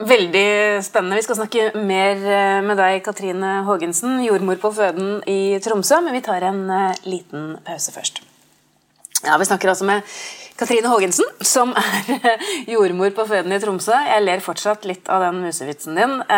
Veldig 0.00 0.46
spennende. 0.86 1.18
Vi 1.18 1.26
skal 1.26 1.36
snakke 1.42 1.66
mer 1.76 2.16
eh, 2.16 2.60
med 2.64 2.80
deg, 2.80 3.02
Katrine 3.04 3.58
Haagensen, 3.66 4.22
jordmor 4.24 4.60
på 4.62 4.72
føden 4.78 5.18
i 5.28 5.58
Tromsø, 5.60 6.00
men 6.06 6.16
vi 6.16 6.24
tar 6.24 6.46
en 6.48 6.64
eh, 6.72 7.02
liten 7.04 7.58
pause 7.66 7.92
først. 7.92 8.22
Ja, 9.24 9.38
Vi 9.38 9.44
snakker 9.44 9.68
altså 9.68 9.84
med 9.84 10.02
Katrine 10.60 10.88
Haagensen, 10.88 11.24
som 11.40 11.72
er 11.76 12.38
jordmor 12.74 13.12
på 13.16 13.24
føden 13.28 13.52
i 13.52 13.58
Tromsø. 13.60 13.96
Jeg 13.96 14.24
ler 14.24 14.42
fortsatt 14.44 14.84
litt 14.88 15.08
av 15.12 15.22
den 15.24 15.40
musevitsen 15.44 15.96
din. 15.96 16.18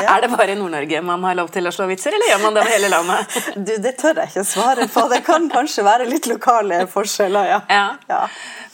Er 0.00 0.22
det 0.22 0.30
bare 0.32 0.54
i 0.54 0.58
Nord-Norge 0.58 1.00
man 1.06 1.22
har 1.26 1.36
lov 1.38 1.50
til 1.54 1.66
å 1.66 1.72
slå 1.74 1.86
vitser, 1.90 2.14
eller 2.16 2.32
gjør 2.32 2.42
man 2.42 2.56
det 2.56 2.62
over 2.64 2.74
hele 2.74 2.90
landet? 2.90 3.36
Du, 3.66 3.72
Det 3.82 3.94
tør 4.00 4.22
jeg 4.22 4.32
ikke 4.32 4.44
svare 4.46 4.88
på. 4.90 5.06
Det 5.12 5.20
kan 5.26 5.46
kanskje 5.52 5.86
være 5.86 6.08
litt 6.10 6.26
lokale 6.30 6.82
forskjeller, 6.90 7.50
ja. 7.52 7.60
ja. 7.70 7.86
ja. 8.10 8.20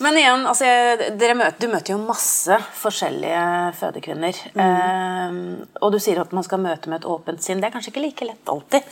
Men 0.04 0.18
igjen, 0.20 0.42
altså, 0.44 0.66
møter, 1.16 1.54
du 1.56 1.70
møter 1.72 1.94
jo 1.94 2.00
masse 2.02 2.56
forskjellige 2.76 3.44
fødekvinner. 3.78 4.40
Mm. 4.52 4.64
Eh, 4.64 5.78
og 5.80 5.94
du 5.94 6.00
sier 6.02 6.20
at 6.20 6.34
man 6.36 6.44
skal 6.44 6.60
møte 6.60 6.92
med 6.92 7.00
et 7.00 7.08
åpent 7.08 7.40
sinn. 7.42 7.62
Det 7.62 7.70
er 7.70 7.76
kanskje 7.76 7.94
ikke 7.94 8.04
like 8.04 8.28
lett 8.28 8.52
alltid. 8.52 8.90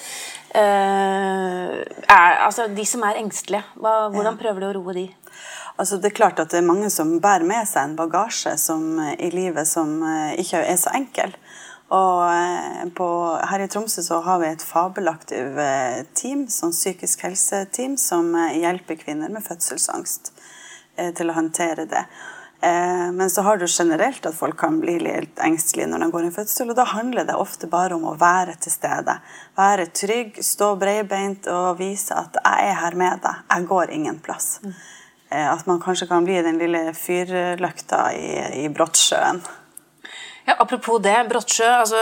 Eh, 0.56 1.74
er, 2.08 2.38
altså, 2.46 2.70
De 2.72 2.86
som 2.88 3.04
er 3.04 3.20
engstelige, 3.20 3.66
hva, 3.76 4.08
hvordan 4.14 4.40
prøver 4.40 4.64
du 4.64 4.70
å 4.70 4.72
roe 4.78 4.96
de? 4.96 5.04
Altså, 5.76 5.98
det 6.00 6.12
er 6.12 6.16
klart 6.16 6.40
at 6.40 6.54
det 6.54 6.62
er 6.62 6.70
mange 6.70 6.88
som 6.94 7.18
bærer 7.20 7.44
med 7.44 7.68
seg 7.68 7.90
en 7.90 7.98
bagasje 7.98 8.54
som, 8.62 8.96
i 9.18 9.28
livet 9.34 9.68
som 9.68 9.98
eh, 10.08 10.38
ikke 10.40 10.64
er 10.64 10.80
så 10.80 10.94
enkel. 10.96 11.36
Og 11.92 12.24
eh, 12.30 12.84
på, 12.96 13.10
her 13.50 13.60
i 13.60 13.68
Tromsø 13.68 14.00
så 14.06 14.22
har 14.24 14.40
vi 14.40 14.48
et 14.54 14.64
fabelaktivt 14.64 15.60
eh, 15.60 16.00
team, 16.16 16.46
sånn 16.48 16.72
psykisk 16.72 17.26
helseteam, 17.28 17.98
som 18.00 18.32
eh, 18.38 18.56
hjelper 18.62 19.02
kvinner 19.04 19.28
med 19.34 19.44
fødselsangst 19.44 20.32
til 20.96 21.30
å 21.30 21.36
håndtere 21.36 21.86
det. 21.90 22.04
Men 23.12 23.28
så 23.30 23.42
har 23.44 23.58
du 23.60 23.66
generelt 23.68 24.24
at 24.26 24.36
folk 24.36 24.56
kan 24.56 24.78
bli 24.80 24.94
litt 25.02 25.40
engstelige 25.42 25.88
når 25.90 26.04
de 26.04 26.06
går 26.14 26.28
i 26.28 26.30
fødsel. 26.32 26.70
Og 26.72 26.78
da 26.78 26.86
handler 26.88 27.26
det 27.28 27.36
ofte 27.36 27.68
bare 27.68 27.98
om 27.98 28.06
å 28.08 28.14
være 28.16 28.54
til 28.64 28.72
stede. 28.72 29.18
Være 29.58 29.90
trygg, 29.92 30.38
stå 30.40 30.70
breibeint 30.80 31.48
og 31.52 31.76
vise 31.82 32.16
at 32.16 32.38
'jeg 32.40 32.70
er 32.70 32.78
her 32.80 32.96
med 32.96 33.20
deg'. 33.20 33.42
Jeg 33.50 33.66
går 33.68 33.90
ingen 33.90 34.18
plass. 34.18 34.60
Mm. 34.62 34.72
At 35.30 35.66
man 35.66 35.80
kanskje 35.80 36.08
kan 36.08 36.24
bli 36.24 36.42
den 36.42 36.58
lille 36.58 36.94
fyrlykta 36.94 38.14
i, 38.14 38.64
i 38.64 38.68
Brottsjøen. 38.68 39.42
Ja, 40.44 40.54
Apropos 40.58 40.98
det, 41.00 41.16
Brottsjø, 41.28 41.64
altså, 41.64 41.96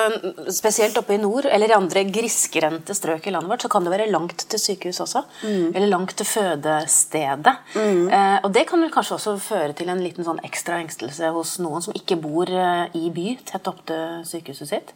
spesielt 0.50 0.96
oppe 0.98 1.14
i 1.14 1.20
nord 1.22 1.46
eller 1.46 1.70
i 1.70 1.76
andre 1.76 2.02
grisgrendte 2.10 2.94
strøk 2.98 3.28
i 3.28 3.34
landet 3.34 3.52
vårt, 3.52 3.62
så 3.62 3.70
kan 3.70 3.86
det 3.86 3.92
være 3.92 4.08
langt 4.10 4.46
til 4.50 4.58
sykehus 4.58 4.98
også. 5.04 5.22
Mm. 5.46 5.68
Eller 5.70 5.86
langt 5.92 6.16
til 6.18 6.26
fødestedet. 6.26 7.54
Mm. 7.76 8.08
Eh, 8.10 8.38
og 8.42 8.50
det 8.56 8.66
kan 8.70 8.82
vel 8.82 8.90
kanskje 8.94 9.18
også 9.18 9.36
føre 9.44 9.76
til 9.78 9.92
en 9.94 10.02
liten 10.02 10.26
sånn 10.26 10.42
ekstra 10.42 10.80
engstelse 10.82 11.30
hos 11.36 11.54
noen 11.62 11.86
som 11.86 11.94
ikke 11.98 12.18
bor 12.22 12.50
eh, 12.50 12.90
i 12.98 13.12
by, 13.14 13.36
tett 13.46 13.70
opp 13.70 13.84
til 13.86 14.26
sykehuset 14.26 14.74
sitt? 14.74 14.92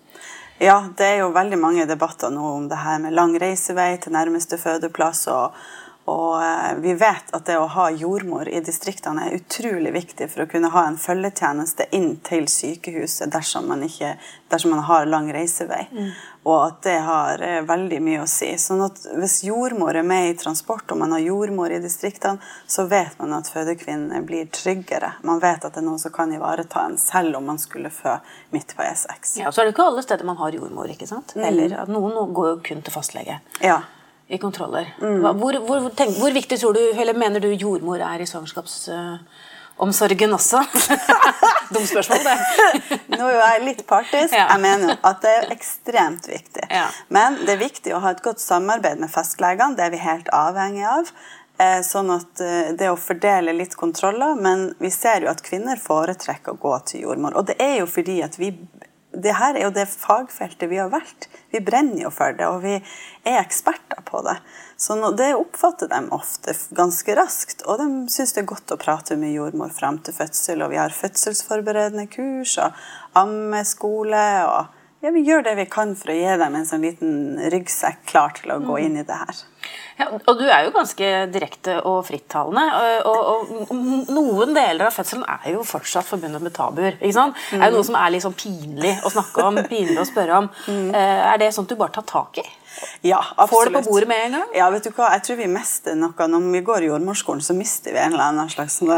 Ja, 0.59 0.81
det 0.99 1.07
er 1.07 1.19
jo 1.21 1.35
veldig 1.37 1.59
mange 1.61 1.87
debatter 1.87 2.33
nå 2.33 2.43
om 2.57 2.69
det 2.71 2.79
her 2.81 2.99
med 3.03 3.15
lang 3.15 3.35
reisevei 3.38 3.93
til 4.03 4.17
nærmeste 4.17 4.59
fødeplass. 4.59 5.26
og 5.31 5.55
og 6.07 6.43
eh, 6.43 6.75
vi 6.79 6.95
vet 6.95 7.33
at 7.35 7.47
det 7.49 7.57
å 7.59 7.67
ha 7.67 7.89
jordmor 7.91 8.47
i 8.49 8.61
distriktene 8.63 9.25
er 9.27 9.41
utrolig 9.41 9.91
viktig 9.91 10.29
for 10.31 10.45
å 10.45 10.47
kunne 10.51 10.71
ha 10.71 10.85
en 10.87 10.99
følgetjeneste 11.03 11.89
inn 11.99 12.13
til 12.27 12.47
sykehuset 12.47 13.33
dersom 13.35 13.67
man, 13.67 13.83
ikke, 13.83 14.13
dersom 14.53 14.77
man 14.77 14.85
har 14.87 15.09
lang 15.11 15.27
reisevei. 15.35 15.81
Mm. 15.91 16.13
Og 16.47 16.61
at 16.61 16.79
det 16.87 17.01
har 17.09 17.43
eh, 17.43 17.59
veldig 17.67 17.99
mye 18.07 18.21
å 18.23 18.29
si. 18.31 18.53
Sånn 18.63 18.85
at 18.87 19.03
hvis 19.17 19.41
jordmor 19.49 19.99
er 19.99 20.07
med 20.07 20.29
i 20.29 20.37
transport, 20.39 20.87
og 20.95 21.01
man 21.03 21.17
har 21.17 21.25
jordmor 21.25 21.75
i 21.75 21.83
distriktene, 21.83 22.39
så 22.71 22.87
vet 22.87 23.19
man 23.19 23.35
at 23.41 23.51
fødekvinnene 23.51 24.23
blir 24.29 24.47
tryggere. 24.55 25.17
Man 25.27 25.43
vet 25.43 25.67
at 25.67 25.75
det 25.75 25.83
er 25.83 25.89
noen 25.89 25.99
som 25.99 26.15
kan 26.15 26.31
ivareta 26.31 26.87
en, 26.87 26.95
selv 27.03 27.41
om 27.41 27.51
man 27.51 27.59
skulle 27.59 27.91
fø 27.91 28.15
midt 28.55 28.77
på 28.79 28.87
E6. 28.87 29.41
Ja, 29.43 29.51
Så 29.51 29.65
er 29.65 29.67
det 29.67 29.75
ikke 29.75 29.91
alle 29.91 30.07
steder 30.07 30.31
man 30.31 30.39
har 30.39 30.55
jordmor, 30.55 30.87
ikke 30.95 31.11
sant? 31.11 31.35
Mm. 31.35 31.45
Eller 31.51 31.77
at 31.83 31.91
noen 31.91 32.31
går 32.31 32.53
jo 32.55 32.57
kun 32.71 32.87
til 32.87 32.95
fastlege. 32.95 33.43
Ja 33.59 33.83
i 34.28 34.38
kontroller. 34.38 34.95
Hvor, 34.99 35.59
hvor, 35.66 35.90
tenk, 35.95 36.16
hvor, 36.18 36.30
viktig 36.35 36.61
tror 36.61 36.73
du, 36.75 36.80
eller 36.99 37.14
mener 37.14 37.40
du 37.40 37.49
jordmor 37.54 38.00
er 38.02 38.21
i 38.21 38.26
svangerskapsomsorgen 38.26 40.30
uh, 40.33 40.37
også? 40.38 40.64
Dumt 41.75 41.88
spørsmål, 41.90 42.18
det. 42.26 42.38
Nå 43.18 43.25
er 43.30 43.37
jeg 43.40 43.64
litt 43.64 43.87
partisk. 43.87 44.35
Ja. 44.35 44.47
Jeg 44.54 44.61
mener 44.62 44.97
at 44.99 45.23
det 45.23 45.30
er 45.38 45.52
ekstremt 45.54 46.28
viktig. 46.30 46.64
Ja. 46.71 46.87
Men 47.12 47.37
det 47.45 47.52
er 47.56 47.61
viktig 47.62 47.95
å 47.95 48.00
ha 48.04 48.11
et 48.14 48.25
godt 48.26 48.40
samarbeid 48.42 48.97
med 49.02 49.11
fastlegene. 49.12 49.76
Det 49.78 49.85
er 49.87 49.92
vi 49.95 50.00
helt 50.02 50.28
avhengig 50.35 50.87
av. 50.90 51.04
Eh, 51.59 51.80
sånn 51.80 52.11
at 52.12 52.40
eh, 52.45 52.73
Det 52.76 52.90
å 52.92 52.99
fordele 53.00 53.54
litt 53.56 53.75
kontroller, 53.80 54.37
men 54.37 54.75
vi 54.83 54.90
ser 54.92 55.25
jo 55.25 55.30
at 55.33 55.40
kvinner 55.45 55.80
foretrekker 55.80 56.52
å 56.52 56.61
gå 56.61 56.75
til 56.90 57.00
jordmor. 57.06 57.33
Og 57.38 57.45
det 57.49 57.56
er 57.62 57.78
jo 57.80 57.87
fordi 57.88 58.21
at 58.26 58.37
vi 58.40 58.50
det 59.23 59.32
her 59.38 59.56
er 59.56 59.64
jo 59.64 59.73
det 59.75 59.87
fagfeltet 59.88 60.68
vi 60.70 60.78
har 60.80 60.90
valgt. 60.92 61.28
Vi 61.50 61.62
brenner 61.64 62.02
jo 62.04 62.12
for 62.12 62.37
det, 62.37 62.46
og 62.49 62.62
vi 62.64 62.75
er 62.76 63.38
eksperter 63.40 64.04
på 64.04 64.20
det. 64.26 64.37
Så 64.76 64.96
det 65.16 65.30
oppfatter 65.38 65.88
de 65.88 66.02
ofte 66.12 66.52
ganske 66.76 67.16
raskt, 67.16 67.64
og 67.64 67.80
de 67.80 67.88
syns 68.12 68.37
det 68.37 68.44
er 68.44 68.50
godt 68.52 68.75
å 68.75 68.80
prate 68.80 69.16
med 69.20 69.32
jordmor 69.32 69.73
frem 69.73 69.99
til 70.04 70.16
fødsel. 70.16 70.64
Og 70.66 70.75
vi 70.75 70.80
har 70.80 70.94
fødselsforberedende 70.94 72.08
kurs 72.12 72.58
og 72.61 72.76
ammeskole. 73.16 74.26
og 74.50 74.75
ja, 75.05 75.11
Vi 75.12 75.23
gjør 75.26 75.45
det 75.45 75.57
vi 75.59 75.67
kan 75.71 75.93
for 75.99 76.12
å 76.12 76.17
gi 76.17 76.38
dem 76.41 76.55
en 76.57 76.67
sånn 76.67 76.85
liten 76.87 77.12
ryggsekk 77.53 78.07
klar 78.09 78.33
til 78.38 78.55
å 78.55 78.62
gå 78.65 78.79
inn 78.87 78.97
i 78.99 79.05
det 79.07 79.19
her. 79.21 79.43
Ja, 79.97 80.09
og 80.12 80.38
du 80.38 80.45
er 80.45 80.67
jo 80.67 80.73
ganske 80.75 81.11
direkte 81.33 81.79
og 81.88 82.03
frittalende. 82.09 82.65
Og, 83.09 83.21
og, 83.33 83.53
og, 83.71 84.11
noen 84.12 84.53
deler 84.57 84.88
av 84.88 84.97
fødselen 84.97 85.25
er 85.25 85.55
jo 85.55 85.65
fortsatt 85.67 86.09
forbundet 86.09 86.45
med 86.45 86.55
tabuer. 86.57 86.99
ikke 87.00 87.17
sant? 87.17 87.38
Mm. 87.50 87.57
Det 87.57 87.62
er 87.62 87.73
jo 87.73 87.79
noe 87.79 87.88
som 87.88 87.99
er 88.00 88.12
litt 88.12 88.26
sånn 88.26 88.37
pinlig 88.37 88.93
å 89.00 89.12
snakke 89.15 89.47
om, 89.47 89.62
pinlig 89.71 90.00
å 90.03 90.09
spørre 90.09 90.43
om. 90.43 90.50
Mm. 90.69 90.91
Eh, 90.91 91.25
er 91.33 91.41
det 91.41 91.53
sånt 91.57 91.73
du 91.73 91.79
bare 91.81 91.97
tar 91.97 92.07
tak 92.09 92.43
i? 92.43 92.47
Ja, 93.00 93.25
absolutt. 93.37 93.50
Får 93.50 93.71
det 93.71 93.83
på 93.83 93.90
bordet 93.90 94.09
med 94.09 94.25
en 94.25 94.33
gang? 94.33 94.49
Ja, 94.54 94.68
vet 94.71 94.85
du 94.85 94.90
hva? 94.90 95.11
Jeg 95.14 95.25
tror 95.26 95.38
vi 95.38 95.47
mister 95.50 95.97
noe 95.99 96.28
Når 96.28 96.47
vi 96.52 96.62
går 96.66 96.85
i 96.85 96.90
jordmorskolen, 96.90 97.42
så 97.45 97.56
mister 97.56 97.95
vi 97.95 98.00
en 98.02 98.16
eller 98.16 98.25
annen 98.30 98.50
slags 98.52 98.78
sånn 98.80 98.92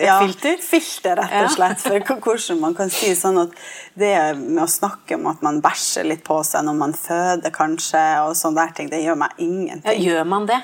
ja, 0.00 0.16
filter? 0.22 0.60
filter, 0.64 1.20
rett 1.20 1.36
og 1.44 1.54
slett. 1.54 1.82
For 1.84 2.20
hvordan 2.26 2.60
man 2.62 2.76
kan 2.78 2.92
si 2.92 3.12
sånn 3.18 3.40
at 3.44 3.54
det 4.00 4.12
med 4.38 4.62
å 4.64 4.70
snakke 4.70 5.18
om 5.18 5.28
at 5.30 5.42
man 5.44 5.60
bæsjer 5.64 6.08
litt 6.08 6.24
på 6.26 6.40
seg 6.46 6.64
når 6.66 6.78
man 6.80 6.96
føder, 6.96 7.52
kanskje, 7.54 8.02
og 8.24 8.36
sånne 8.38 8.64
der 8.64 8.74
ting, 8.76 8.90
det 8.92 9.02
gjør 9.04 9.20
meg 9.24 9.42
ingenting. 9.42 9.86
Ja, 9.90 10.14
gjør 10.14 10.30
man 10.30 10.48
det? 10.50 10.60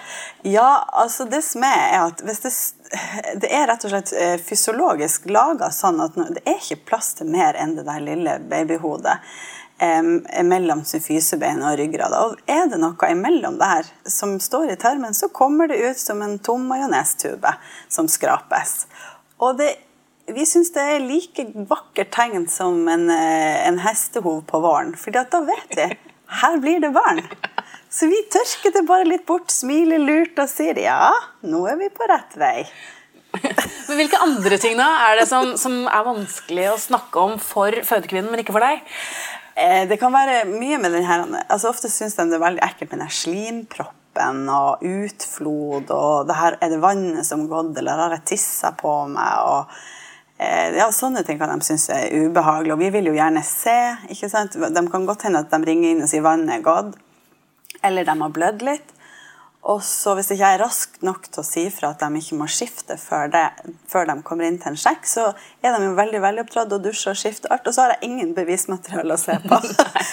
Ja, 0.46 0.70
altså 0.92 1.26
det 1.30 1.42
som 1.46 1.64
er, 1.66 1.78
er 1.90 2.08
at 2.10 2.24
hvis 2.26 2.44
det 2.44 2.54
det 3.42 3.50
er 3.50 3.66
rett 3.66 3.84
og 3.86 3.90
slett 3.90 4.12
eh, 4.14 4.36
fysiologisk 4.38 5.26
laga 5.32 5.72
sånn 5.74 5.98
at 6.04 6.14
det 6.14 6.42
er 6.46 6.60
ikke 6.60 6.92
plass 6.92 7.14
til 7.18 7.30
mer 7.32 7.58
enn 7.58 7.74
det 7.78 7.86
der 7.88 8.04
lille 8.04 8.36
babyhodet 8.46 9.16
mellom 9.78 10.84
symfysebein 10.88 11.60
og 11.60 11.76
ryggrad. 11.76 12.14
Og 12.16 12.38
er 12.48 12.68
det 12.70 12.78
noe 12.80 13.10
imellom 13.12 13.58
der 13.60 13.88
som 14.08 14.38
står 14.40 14.72
i 14.72 14.78
tarmen, 14.80 15.14
så 15.14 15.28
kommer 15.28 15.68
det 15.68 15.82
ut 15.82 16.00
som 16.00 16.22
en 16.24 16.38
tom 16.38 16.64
majonestube 16.70 17.52
som 17.92 18.08
skrapes. 18.08 18.86
Og 19.36 19.58
det, 19.60 19.74
vi 20.32 20.46
syns 20.48 20.72
det 20.72 20.86
er 20.94 21.04
like 21.04 21.44
vakkert 21.68 22.14
tegn 22.16 22.48
som 22.48 22.88
en, 22.88 23.10
eh, 23.12 23.68
en 23.68 23.78
hestehov 23.84 24.42
på 24.48 24.60
våren. 24.64 24.96
For 24.96 25.12
da 25.12 25.44
vet 25.44 25.76
vi 25.76 25.90
her 26.40 26.58
blir 26.58 26.80
det 26.80 26.90
barn. 26.90 27.22
Så 27.90 28.08
vi 28.10 28.18
tørker 28.32 28.74
det 28.74 28.82
bare 28.88 29.06
litt 29.06 29.26
bort, 29.28 29.52
smiler 29.52 30.02
lurt 30.02 30.38
og 30.42 30.50
sier 30.50 30.78
ja, 30.82 31.12
nå 31.46 31.62
er 31.70 31.78
vi 31.80 31.88
på 31.94 32.08
rett 32.10 32.34
vei. 32.36 32.66
Men 33.86 34.00
Hvilke 34.00 34.20
andre 34.20 34.58
ting 34.60 34.76
da 34.78 34.88
er 35.06 35.20
det 35.20 35.26
som, 35.30 35.54
som 35.60 35.84
er 35.86 36.06
vanskelig 36.06 36.70
å 36.72 36.80
snakke 36.80 37.22
om 37.22 37.36
for 37.42 37.76
fødekvinnen, 37.86 38.30
men 38.32 38.42
ikke 38.42 38.56
for 38.56 38.64
deg? 38.64 38.82
Eh, 39.56 39.88
det 39.88 39.96
kan 39.96 40.12
være 40.12 40.44
mye 40.50 40.76
med 40.78 40.92
den 40.92 41.06
her 41.08 41.22
altså 41.48 41.70
Ofte 41.72 41.88
syns 41.88 42.16
de 42.18 42.26
det 42.28 42.36
er 42.36 42.42
veldig 42.42 42.64
ekkelt 42.66 42.90
med 42.92 43.06
den 43.06 43.12
slimproppen 43.18 44.42
og 44.52 44.82
utflod 44.84 45.92
og 45.96 46.26
det 46.28 46.36
her, 46.36 46.58
Er 46.60 46.72
det 46.74 46.80
vannet 46.82 47.24
som 47.24 47.46
gått, 47.48 47.72
eller 47.78 48.02
har 48.04 48.16
jeg 48.18 48.26
tissa 48.36 48.74
på 48.76 48.92
meg? 49.08 49.32
og 49.48 49.72
eh, 50.36 50.76
ja, 50.76 50.90
Sånne 50.92 51.24
ting 51.24 51.40
kan 51.40 51.54
de 51.54 51.64
synes 51.64 51.88
er 51.88 52.12
ubehagelig. 52.12 52.74
Og 52.74 52.82
vi 52.84 52.90
vil 52.98 53.08
jo 53.08 53.16
gjerne 53.16 53.42
se. 53.44 53.78
ikke 54.12 54.28
sant? 54.28 54.58
De 54.60 54.84
kan 54.92 55.08
godt 55.08 55.24
hende 55.24 55.40
at 55.40 55.52
de 55.52 55.62
ringer 55.64 55.94
inn 55.94 56.04
og 56.04 56.12
sier 56.12 56.24
vannet 56.26 56.58
er 56.58 56.66
gått, 56.66 56.92
eller 57.84 58.04
de 58.04 58.20
har 58.20 58.36
blødd 58.36 58.64
litt. 58.66 58.92
Og 59.66 59.82
så 59.82 60.14
Hvis 60.14 60.30
ikke 60.30 60.44
jeg 60.44 60.58
er 60.58 60.62
rask 60.62 60.94
nok 61.06 61.26
til 61.26 61.42
å 61.42 61.46
si 61.46 61.64
fra 61.74 61.90
at 61.94 62.02
de 62.02 62.20
ikke 62.20 62.38
må 62.38 62.46
skifte 62.50 62.96
før, 63.00 63.30
det, 63.32 63.42
før, 63.90 64.06
de 64.08 64.14
kommer 64.26 64.46
inn 64.46 64.60
til 64.62 64.72
en 64.72 64.78
sjekk, 64.78 65.08
så 65.10 65.24
er 65.60 65.74
de 65.74 65.88
jo 65.88 65.96
veldig 65.98 66.20
veloppdratt 66.22 66.74
og 66.76 66.84
dusjer 66.84 67.12
og 67.12 67.18
skifter 67.18 67.52
alt, 67.54 67.66
og 67.66 67.74
så 67.74 67.84
har 67.84 67.96
jeg 67.96 68.10
ingen 68.10 68.32
bevismateriale 68.36 69.16
å 69.16 69.20
se 69.20 69.36
på. 69.48 69.58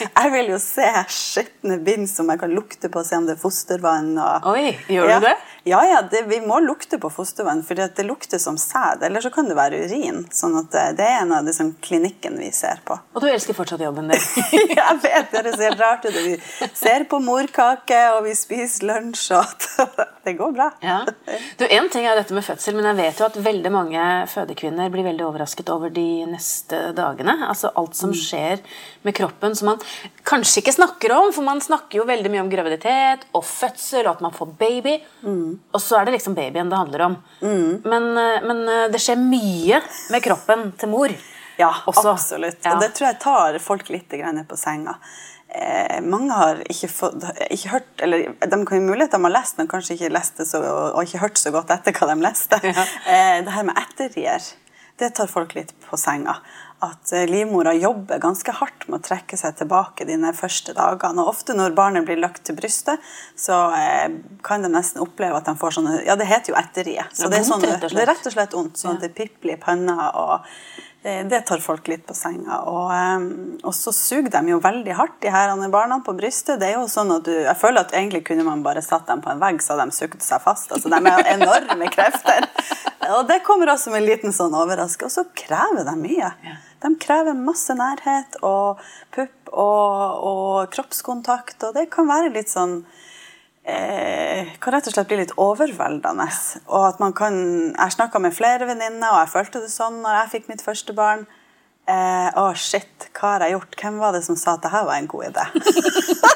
jeg 0.07 0.33
vil 0.33 0.53
jo 0.55 0.59
se 0.61 0.89
skitne 1.13 1.77
bind 1.85 2.09
som 2.09 2.31
jeg 2.33 2.41
kan 2.41 2.53
lukte 2.53 2.89
på, 2.93 3.03
se 3.05 3.19
om 3.19 3.27
det 3.29 3.37
er 3.37 3.43
fostervann. 3.43 4.15
Og, 4.17 4.49
Oi, 4.55 4.73
gjør 4.89 5.13
ja, 5.13 5.19
du 5.21 5.27
det? 5.29 5.35
Ja, 5.69 5.83
ja 5.87 6.01
det, 6.11 6.23
vi 6.31 6.41
må 6.43 6.57
lukte 6.63 6.97
på 6.99 7.13
fostervann, 7.13 7.61
for 7.67 7.77
det 7.77 8.07
lukter 8.07 8.41
som 8.41 8.57
sæd. 8.59 9.05
Eller 9.05 9.23
så 9.23 9.31
kan 9.33 9.47
det 9.47 9.59
være 9.59 9.85
urin. 9.85 10.25
sånn 10.33 10.57
at 10.59 10.73
det, 10.73 10.87
det 10.97 11.07
er 11.07 11.21
en 11.21 11.37
av 11.37 11.45
de 11.45 11.53
som 11.55 11.71
klinikken 11.83 12.41
vi 12.41 12.49
ser 12.55 12.81
på. 12.87 12.97
Og 13.13 13.23
du 13.23 13.29
elsker 13.29 13.55
fortsatt 13.55 13.85
jobben 13.85 14.09
din? 14.11 14.27
jeg 14.79 14.99
vet, 15.05 15.37
det 15.45 15.55
ser 15.61 15.77
rart 15.79 16.09
ut. 16.09 16.17
Vi 16.17 16.35
ser 16.73 17.05
på 17.09 17.21
morkake, 17.23 18.01
og 18.17 18.25
vi 18.27 18.35
spiser 18.37 18.89
lunsj. 18.89 19.29
og 19.37 19.42
det 20.23 20.33
går 20.33 20.51
bra. 20.51 20.69
Ja. 20.79 21.05
Du, 21.57 21.65
En 21.67 21.89
ting 21.89 22.05
er 22.05 22.15
dette 22.17 22.35
med 22.35 22.45
fødsel, 22.45 22.75
men 22.77 22.87
jeg 22.91 22.97
vet 22.99 23.19
jo 23.21 23.27
at 23.27 23.39
veldig 23.45 23.71
mange 23.73 24.05
fødekvinner 24.31 24.91
blir 24.93 25.05
veldig 25.07 25.25
overrasket 25.27 25.71
over 25.73 25.93
de 25.93 26.25
neste 26.29 26.79
dagene. 26.97 27.35
Altså 27.49 27.71
alt 27.79 27.97
som 27.97 28.13
mm. 28.13 28.19
skjer 28.21 28.63
med 29.07 29.17
kroppen 29.17 29.57
som 29.57 29.73
man 29.73 29.83
kanskje 30.27 30.63
ikke 30.63 30.75
snakker 30.77 31.15
om. 31.17 31.33
For 31.35 31.45
man 31.45 31.63
snakker 31.63 32.01
jo 32.01 32.07
veldig 32.09 32.31
mye 32.33 32.45
om 32.45 32.53
graviditet 32.53 33.27
og 33.33 33.45
fødsel 33.47 34.05
og 34.05 34.15
at 34.15 34.25
man 34.27 34.35
får 34.35 34.55
baby. 34.59 34.97
Mm. 35.25 35.59
Og 35.73 35.83
så 35.83 35.99
er 35.99 36.07
det 36.07 36.17
liksom 36.17 36.37
babyen 36.37 36.71
det 36.71 36.81
handler 36.81 37.07
om. 37.09 37.19
Mm. 37.41 37.83
Men, 37.83 38.09
men, 38.47 38.65
eh, 38.69 38.87
det 38.93 39.01
skjer 39.03 39.19
mye 39.21 39.83
med 40.13 40.25
kroppen 40.25 40.71
til 40.79 40.93
mor. 40.93 41.13
Ja, 41.57 41.69
også. 41.85 42.09
absolutt. 42.09 42.63
Ja. 42.65 42.73
Og 42.73 42.81
det 42.81 42.93
tror 42.97 43.11
jeg 43.11 43.21
tar 43.21 43.59
folk 43.61 43.91
litt 43.93 44.13
på 44.49 44.57
senga 44.57 44.97
mange 46.09 46.33
har 46.33 46.61
ikke, 46.65 46.89
fått, 46.89 47.23
ikke, 47.53 47.69
hørt 47.75 48.01
eller 48.01 48.33
De 48.41 48.59
kan 48.65 48.79
jo 48.79 48.87
mulighet 48.87 49.13
de 49.13 49.21
har 49.21 49.33
lest, 49.35 49.59
men 49.59 49.69
kanskje 49.69 49.97
ikke 49.97 50.13
lest 50.13 50.41
det 50.41 50.47
så, 50.49 50.61
og 50.63 50.99
ikke 51.05 51.21
hørt 51.21 51.39
så 51.41 51.53
godt 51.53 51.73
etter 51.75 51.95
hva 51.97 52.09
de 52.09 52.19
leste. 52.23 52.59
Ja. 52.63 52.85
Eh, 53.13 53.39
det 53.45 53.53
her 53.53 53.65
med 53.67 53.77
etterrier, 53.77 54.45
det 55.01 55.09
tar 55.17 55.29
folk 55.29 55.53
litt 55.57 55.73
på 55.85 55.97
senga. 55.99 56.35
At 56.83 57.13
eh, 57.15 57.25
livmora 57.29 57.73
jobber 57.77 58.21
ganske 58.23 58.55
hardt 58.57 58.87
med 58.89 58.99
å 58.99 59.05
trekke 59.05 59.37
seg 59.39 59.55
tilbake 59.59 60.07
de 60.09 60.17
første 60.37 60.75
dagene. 60.77 61.23
Og 61.23 61.33
ofte 61.33 61.55
når 61.57 61.75
barnet 61.77 62.07
blir 62.07 62.19
lagt 62.21 62.43
til 62.47 62.57
brystet, 62.57 63.03
så 63.39 63.65
eh, 63.77 64.07
kan 64.45 64.65
de 64.65 64.71
nesten 64.73 65.03
oppleve 65.03 65.39
at 65.39 65.49
de 65.49 65.55
får 65.59 65.77
sånne 65.77 65.99
Ja, 66.07 66.17
det 66.19 66.29
heter 66.29 66.53
jo 66.53 66.59
etterrie. 66.59 67.05
Så 67.13 67.29
det, 67.31 67.43
er 67.43 67.47
sånn, 67.47 67.63
det 67.63 67.91
er 67.91 68.09
rett 68.09 68.25
og 68.25 68.35
slett 68.35 68.57
vondt. 68.57 68.81
Sånn 68.81 68.97
at 68.97 69.05
det 69.05 69.13
pipler 69.17 69.57
i 69.57 69.61
panna. 69.61 70.09
og 70.11 70.51
det 71.03 71.41
tar 71.47 71.59
folk 71.59 71.87
litt 71.91 72.05
på 72.07 72.15
senga. 72.15 72.61
Og, 72.71 72.87
ehm, 72.95 73.25
og, 73.59 73.73
så 73.75 73.91
suger 73.91 74.29
de 74.31 74.53
jo 74.53 74.59
veldig 74.63 74.95
hardt, 74.95 75.17
de 75.21 75.31
her 75.33 75.51
barna 75.73 75.99
på 76.05 76.15
brystet. 76.15 76.61
Det 76.61 76.69
er 76.69 76.77
jo 76.77 76.87
sånn 76.87 77.11
at 77.17 77.25
du, 77.27 77.33
Jeg 77.33 77.57
føler 77.59 77.83
at 77.83 77.91
egentlig 77.91 78.23
kunne 78.29 78.45
man 78.47 78.63
bare 78.63 78.81
satt 78.81 79.07
dem 79.07 79.21
på 79.21 79.33
en 79.33 79.41
vegg, 79.41 79.59
så 79.61 79.73
hadde 79.73 79.89
de 79.91 79.97
sugd 79.97 80.23
seg 80.23 80.41
fast. 80.45 80.71
Altså, 80.71 80.89
De 80.89 81.01
har 81.03 81.27
enorme 81.35 81.89
krefter. 81.91 82.47
Og 83.11 83.27
det 83.27 83.41
kommer 83.43 83.73
også 83.73 83.91
med 83.91 84.03
en 84.03 84.09
liten 84.13 84.35
sånn 84.35 84.55
overraskelse. 84.55 85.09
Og 85.09 85.11
så 85.11 85.43
krever 85.43 85.83
de 85.83 85.95
mye. 85.99 86.31
De 86.83 86.95
krever 86.99 87.35
masse 87.35 87.75
nærhet 87.75 88.39
og 88.41 88.79
pupp 89.11 89.51
og, 89.53 90.23
og 90.29 90.71
kroppskontakt, 90.73 91.59
og 91.67 91.75
det 91.75 91.89
kan 91.93 92.07
være 92.09 92.31
litt 92.33 92.49
sånn 92.49 92.79
eh, 93.63 94.12
kan 94.63 94.75
rett 94.75 94.87
og 94.89 94.95
slett 94.95 95.09
bli 95.11 95.19
litt 95.19 95.35
overveldende. 95.41 96.27
Og 96.71 96.87
at 96.87 97.01
man 97.03 97.13
kan, 97.13 97.35
Jeg 97.75 97.95
snakka 97.97 98.19
med 98.19 98.35
flere 98.35 98.67
venninner, 98.69 99.11
og 99.11 99.19
jeg 99.23 99.33
følte 99.33 99.63
det 99.63 99.71
sånn 99.73 100.01
når 100.03 100.21
jeg 100.21 100.31
fikk 100.37 100.51
mitt 100.51 100.63
første 100.65 100.95
barn. 100.97 101.27
Eh, 101.83 102.29
å, 102.39 102.53
shit, 102.55 103.09
hva 103.11 103.35
har 103.35 103.43
jeg 103.43 103.57
gjort? 103.57 103.75
Hvem 103.81 103.99
var 103.99 104.15
det 104.15 104.23
som 104.23 104.37
sa 104.39 104.55
at 104.55 104.63
dette 104.63 104.85
var 104.87 104.95
en 104.95 105.09
god 105.11 105.25
idé? 105.33 105.43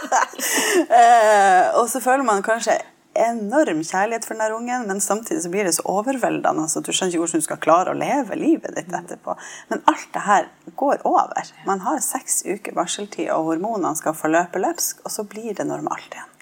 eh, 1.00 1.72
og 1.80 1.88
så 1.88 2.04
føler 2.04 2.28
man 2.28 2.44
kanskje 2.44 2.76
enorm 3.18 3.80
kjærlighet 3.88 4.28
for 4.28 4.38
den 4.38 4.54
ungen, 4.54 4.86
men 4.90 5.02
samtidig 5.02 5.42
så 5.46 5.52
blir 5.54 5.66
det 5.66 5.74
så 5.78 5.88
overveldende 5.90 6.68
at 6.68 6.86
du 6.86 6.92
skjønner 6.92 7.16
ikke 7.16 7.24
hvordan 7.24 7.44
du 7.44 7.48
skal 7.48 7.62
klare 7.64 7.94
å 7.94 7.98
leve 7.98 8.38
livet 8.38 8.76
ditt 8.78 8.94
etterpå. 8.94 9.38
Men 9.72 9.84
alt 9.90 10.10
det 10.14 10.26
her 10.28 10.50
går 10.76 11.06
over. 11.08 11.54
Man 11.70 11.84
har 11.88 12.04
seks 12.04 12.44
uker 12.46 12.76
varseltid, 12.78 13.32
og 13.34 13.54
hormonene 13.54 13.96
skal 13.98 14.18
få 14.18 14.32
løpe 14.34 14.62
løpsk, 14.62 15.06
og 15.06 15.16
så 15.16 15.26
blir 15.28 15.56
det 15.58 15.68
normalt 15.72 16.12
igjen. 16.12 16.37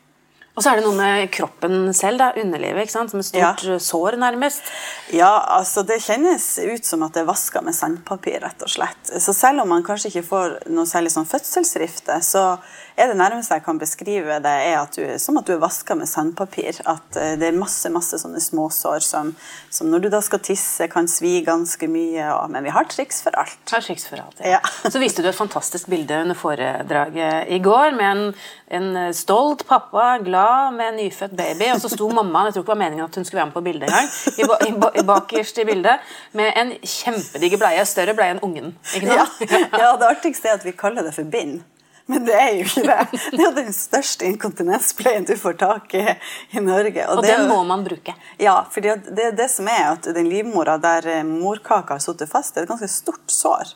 Og 0.55 0.63
så 0.63 0.71
er 0.71 0.79
det 0.79 0.85
noe 0.85 0.95
med 0.95 1.27
kroppen 1.35 1.89
selv, 1.91 2.21
da, 2.21 2.29
underlivet, 2.39 2.85
ikke 2.85 2.93
sant? 2.93 3.11
som 3.11 3.19
et 3.19 3.27
stort 3.27 3.63
ja. 3.67 3.75
sår, 3.83 4.15
nærmest. 4.21 4.63
Ja, 5.11 5.33
altså 5.57 5.83
det 5.83 5.99
kjennes 6.05 6.47
ut 6.63 6.87
som 6.87 7.03
at 7.03 7.17
det 7.17 7.25
er 7.25 7.27
vaska 7.27 7.59
med 7.65 7.75
sandpapir, 7.75 8.39
rett 8.45 8.63
og 8.63 8.71
slett. 8.71 9.11
Så 9.19 9.35
selv 9.35 9.65
om 9.65 9.73
man 9.73 9.83
kanskje 9.83 10.13
ikke 10.13 10.23
får 10.29 10.57
noe 10.71 10.87
særlig 10.87 11.11
sånn 11.11 11.27
fødselsrifte, 11.27 12.21
så 12.23 12.45
er 12.95 13.11
det 13.11 13.17
nærmeste 13.19 13.57
jeg 13.57 13.65
kan 13.65 13.79
beskrive 13.81 14.37
det, 14.39 14.53
er 14.69 14.77
at 14.79 14.95
du, 14.95 15.03
som 15.19 15.35
at 15.41 15.49
du 15.49 15.57
er 15.57 15.59
vaska 15.59 15.97
med 15.99 16.07
sandpapir. 16.07 16.79
At 16.87 17.19
eh, 17.19 17.35
det 17.35 17.49
er 17.49 17.59
masse 17.59 17.91
masse 17.91 18.21
sånne 18.21 18.39
småsår 18.39 19.03
som, 19.03 19.33
som 19.67 19.91
når 19.91 20.05
du 20.05 20.09
da 20.13 20.21
skal 20.23 20.39
tisse, 20.39 20.87
kan 20.87 21.09
svi 21.11 21.41
ganske 21.43 21.89
mye. 21.91 22.29
Og, 22.37 22.47
men 22.55 22.63
vi 22.63 22.71
har 22.71 22.87
triks 22.87 23.19
for 23.27 23.35
alt. 23.35 23.59
Har 23.73 23.83
triks 23.83 24.07
for 24.07 24.23
alt, 24.23 24.39
ja. 24.39 24.55
ja. 24.55 24.63
Så 24.93 25.03
viste 25.03 25.19
du 25.19 25.27
et 25.27 25.35
fantastisk 25.35 25.91
bilde 25.91 26.23
under 26.23 26.39
foredraget 26.39 27.51
i 27.51 27.59
går 27.59 27.91
med 27.99 28.07
en, 28.07 28.25
en 28.79 29.13
stolt 29.17 29.67
pappa, 29.67 30.13
glad 30.23 30.44
med 30.75 30.87
en 30.91 30.97
nyfødt 30.99 31.35
baby. 31.37 31.69
Og 31.73 31.81
så 31.83 31.91
sto 31.93 32.09
mammaen, 32.09 32.49
jeg 32.49 32.55
tror 32.55 32.63
ikke 32.63 32.71
det 32.71 32.75
var 32.75 32.81
meningen 32.83 33.05
at 33.05 33.19
hun 33.19 33.27
skulle 33.27 33.41
være 33.41 33.51
med 33.51 33.57
på 33.57 33.63
bildet 33.67 33.89
engang, 33.89 34.09
i, 34.37 34.43
i, 34.69 35.01
i, 35.01 35.05
bakerst 35.11 35.61
i 35.61 35.67
bildet, 35.67 36.09
med 36.37 36.51
en 36.61 36.73
kjempediger 36.81 37.61
bleie. 37.61 37.85
Større 37.89 38.17
bleie 38.17 38.35
enn 38.35 38.43
ungen. 38.45 38.75
Ja, 39.01 39.25
ja 39.81 39.93
det 40.01 40.09
artigste 40.09 40.51
er 40.51 40.59
at 40.59 40.67
vi 40.67 40.75
kaller 40.77 41.07
det 41.07 41.15
for 41.15 41.27
bind. 41.27 41.61
Men 42.05 42.25
det 42.27 42.35
er 42.37 42.51
jo 42.53 42.65
ikke 42.67 42.83
det. 42.85 43.21
Det 43.31 43.39
er 43.39 43.47
jo 43.47 43.53
den 43.55 43.71
største 43.73 44.27
inkontinenspleien 44.29 45.25
du 45.25 45.33
får 45.41 45.55
tak 45.61 45.95
i 45.97 46.03
i 46.53 46.61
Norge. 46.61 47.07
Og, 47.07 47.17
og 47.17 47.25
den 47.25 47.47
må 47.49 47.63
man 47.65 47.85
bruke? 47.87 48.13
Ja, 48.41 48.59
for 48.71 48.85
det 48.85 49.23
er 49.23 49.33
det 49.33 49.49
som 49.53 49.69
er 49.71 49.95
at 49.95 50.05
den 50.13 50.29
livmora 50.29 50.77
der 50.81 51.09
eh, 51.09 51.23
morkaka 51.25 51.97
har 51.97 52.03
sittet 52.03 52.29
fast, 52.29 52.53
det 52.53 52.61
er 52.61 52.67
et 52.67 52.73
ganske 52.75 52.91
stort 52.93 53.33
sår. 53.33 53.73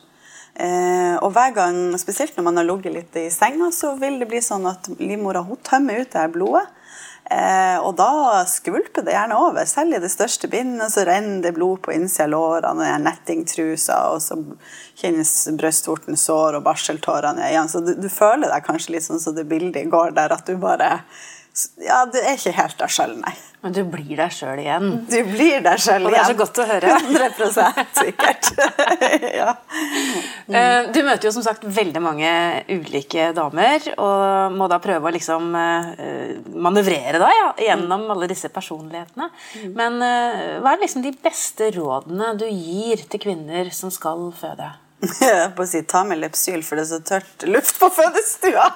Eh, 0.54 1.16
og 1.22 1.30
hver 1.36 1.54
gang, 1.56 1.78
spesielt 2.00 2.36
når 2.36 2.46
man 2.48 2.60
har 2.60 2.68
ligget 2.68 2.96
litt 2.96 3.16
i 3.20 3.28
senga, 3.32 3.70
så 3.74 3.94
vil 4.00 4.18
det 4.20 4.28
bli 4.30 4.42
sånn 4.44 4.66
at 4.70 4.90
livmora 4.98 5.44
tømmer 5.66 6.02
ut 6.02 6.12
det 6.12 6.22
her 6.24 6.34
blodet. 6.34 6.66
Eh, 7.30 7.76
og 7.86 7.94
da 7.94 8.42
skvulper 8.50 9.04
det 9.06 9.14
gjerne 9.14 9.36
over. 9.38 9.66
Selv 9.70 9.94
i 9.94 10.00
det 10.02 10.10
største 10.10 10.48
bindet 10.50 10.90
så 10.90 11.04
renner 11.06 11.44
det 11.44 11.54
blod 11.54 11.78
på 11.84 11.94
innsida 11.94 12.26
av 12.26 12.32
lårene 12.32 12.88
og 12.96 13.04
nettingtrusa, 13.04 14.00
og 14.10 14.18
så 14.24 14.38
kjennes 14.98 15.34
brystvorten 15.60 16.18
sår 16.18 16.58
og 16.58 16.64
barseltårene 16.66 17.52
igjen. 17.52 17.70
Så 17.70 17.84
du, 17.86 17.92
du, 17.94 18.08
føler 18.10 18.50
deg 18.50 18.66
kanskje 18.66 18.96
litt 18.96 19.06
sånn 19.06 19.22
som 19.22 19.36
det 19.36 19.46
bildet 19.50 19.92
går 19.92 20.16
der, 20.18 20.34
at 20.34 20.50
du 20.50 20.58
bare 20.58 20.96
Ja, 21.82 22.04
du 22.06 22.18
er 22.20 22.36
ikke 22.36 22.52
helt 22.54 22.78
deg 22.78 22.92
sjøl, 22.94 23.16
nei. 23.20 23.32
Men 23.60 23.74
du 23.76 23.80
blir 23.92 24.16
deg 24.16 24.32
sjøl 24.32 24.60
igjen. 24.62 24.86
Du 25.10 25.16
blir 25.28 25.60
deg 25.64 25.80
sjøl 25.82 25.98
igjen. 25.98 26.06
Og 26.06 26.14
det 26.14 26.20
er 26.22 26.28
så 26.30 26.36
godt 26.38 26.60
å 26.62 26.66
høre. 26.70 26.92
100 26.96 27.90
sikkert. 27.98 28.50
ja. 29.40 29.50
mm. 30.46 30.92
Du 30.94 31.00
møter 31.04 31.28
jo 31.28 31.32
som 31.34 31.44
sagt 31.44 31.66
veldig 31.66 32.00
mange 32.00 32.30
ulike 32.70 33.30
damer, 33.36 33.90
og 34.00 34.56
må 34.56 34.70
da 34.70 34.80
prøve 34.80 35.10
å 35.10 35.14
liksom 35.14 35.50
eh, 35.60 36.36
manøvrere 36.56 37.20
deg 37.20 37.36
ja, 37.36 37.48
gjennom 37.68 38.06
alle 38.14 38.30
disse 38.30 38.48
personlighetene. 38.54 39.28
Mm. 39.60 39.74
Men 39.76 39.98
eh, 40.06 40.54
hva 40.62 40.76
er 40.76 40.84
liksom 40.86 41.04
de 41.04 41.12
beste 41.20 41.68
rådene 41.76 42.32
du 42.40 42.46
gir 42.48 43.04
til 43.10 43.26
kvinner 43.26 43.68
som 43.76 43.92
skal 43.92 44.30
føde? 44.40 44.70
På 45.56 45.64
å 45.64 45.68
si 45.68 45.80
ta 45.88 46.02
med 46.04 46.20
Lepsyl, 46.20 46.62
for 46.66 46.76
det 46.76 46.84
er 46.84 46.90
så 46.90 47.00
tørt 47.00 47.44
luft 47.48 47.78
på 47.80 47.88
fødestua. 47.96 48.66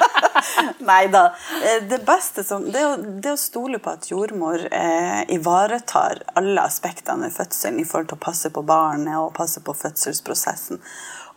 Nei 0.90 1.06
da. 1.10 1.24
Eh, 1.66 1.80
det 1.90 2.02
beste 2.06 2.44
som, 2.46 2.68
det, 2.70 2.82
å, 2.86 2.96
det 2.96 3.34
å 3.34 3.40
stole 3.40 3.80
på 3.82 3.94
at 3.96 4.10
jordmor 4.10 4.62
eh, 4.70 5.22
ivaretar 5.34 6.22
alle 6.38 6.62
aspektene 6.62 7.26
ved 7.26 7.34
fødselen 7.34 7.82
i 7.82 7.86
forhold 7.88 8.12
til 8.12 8.20
å 8.20 8.26
passe 8.26 8.52
på 8.54 8.62
barnet 8.66 9.18
og 9.18 9.34
passe 9.38 9.64
på 9.66 9.74
fødselsprosessen. 9.74 10.82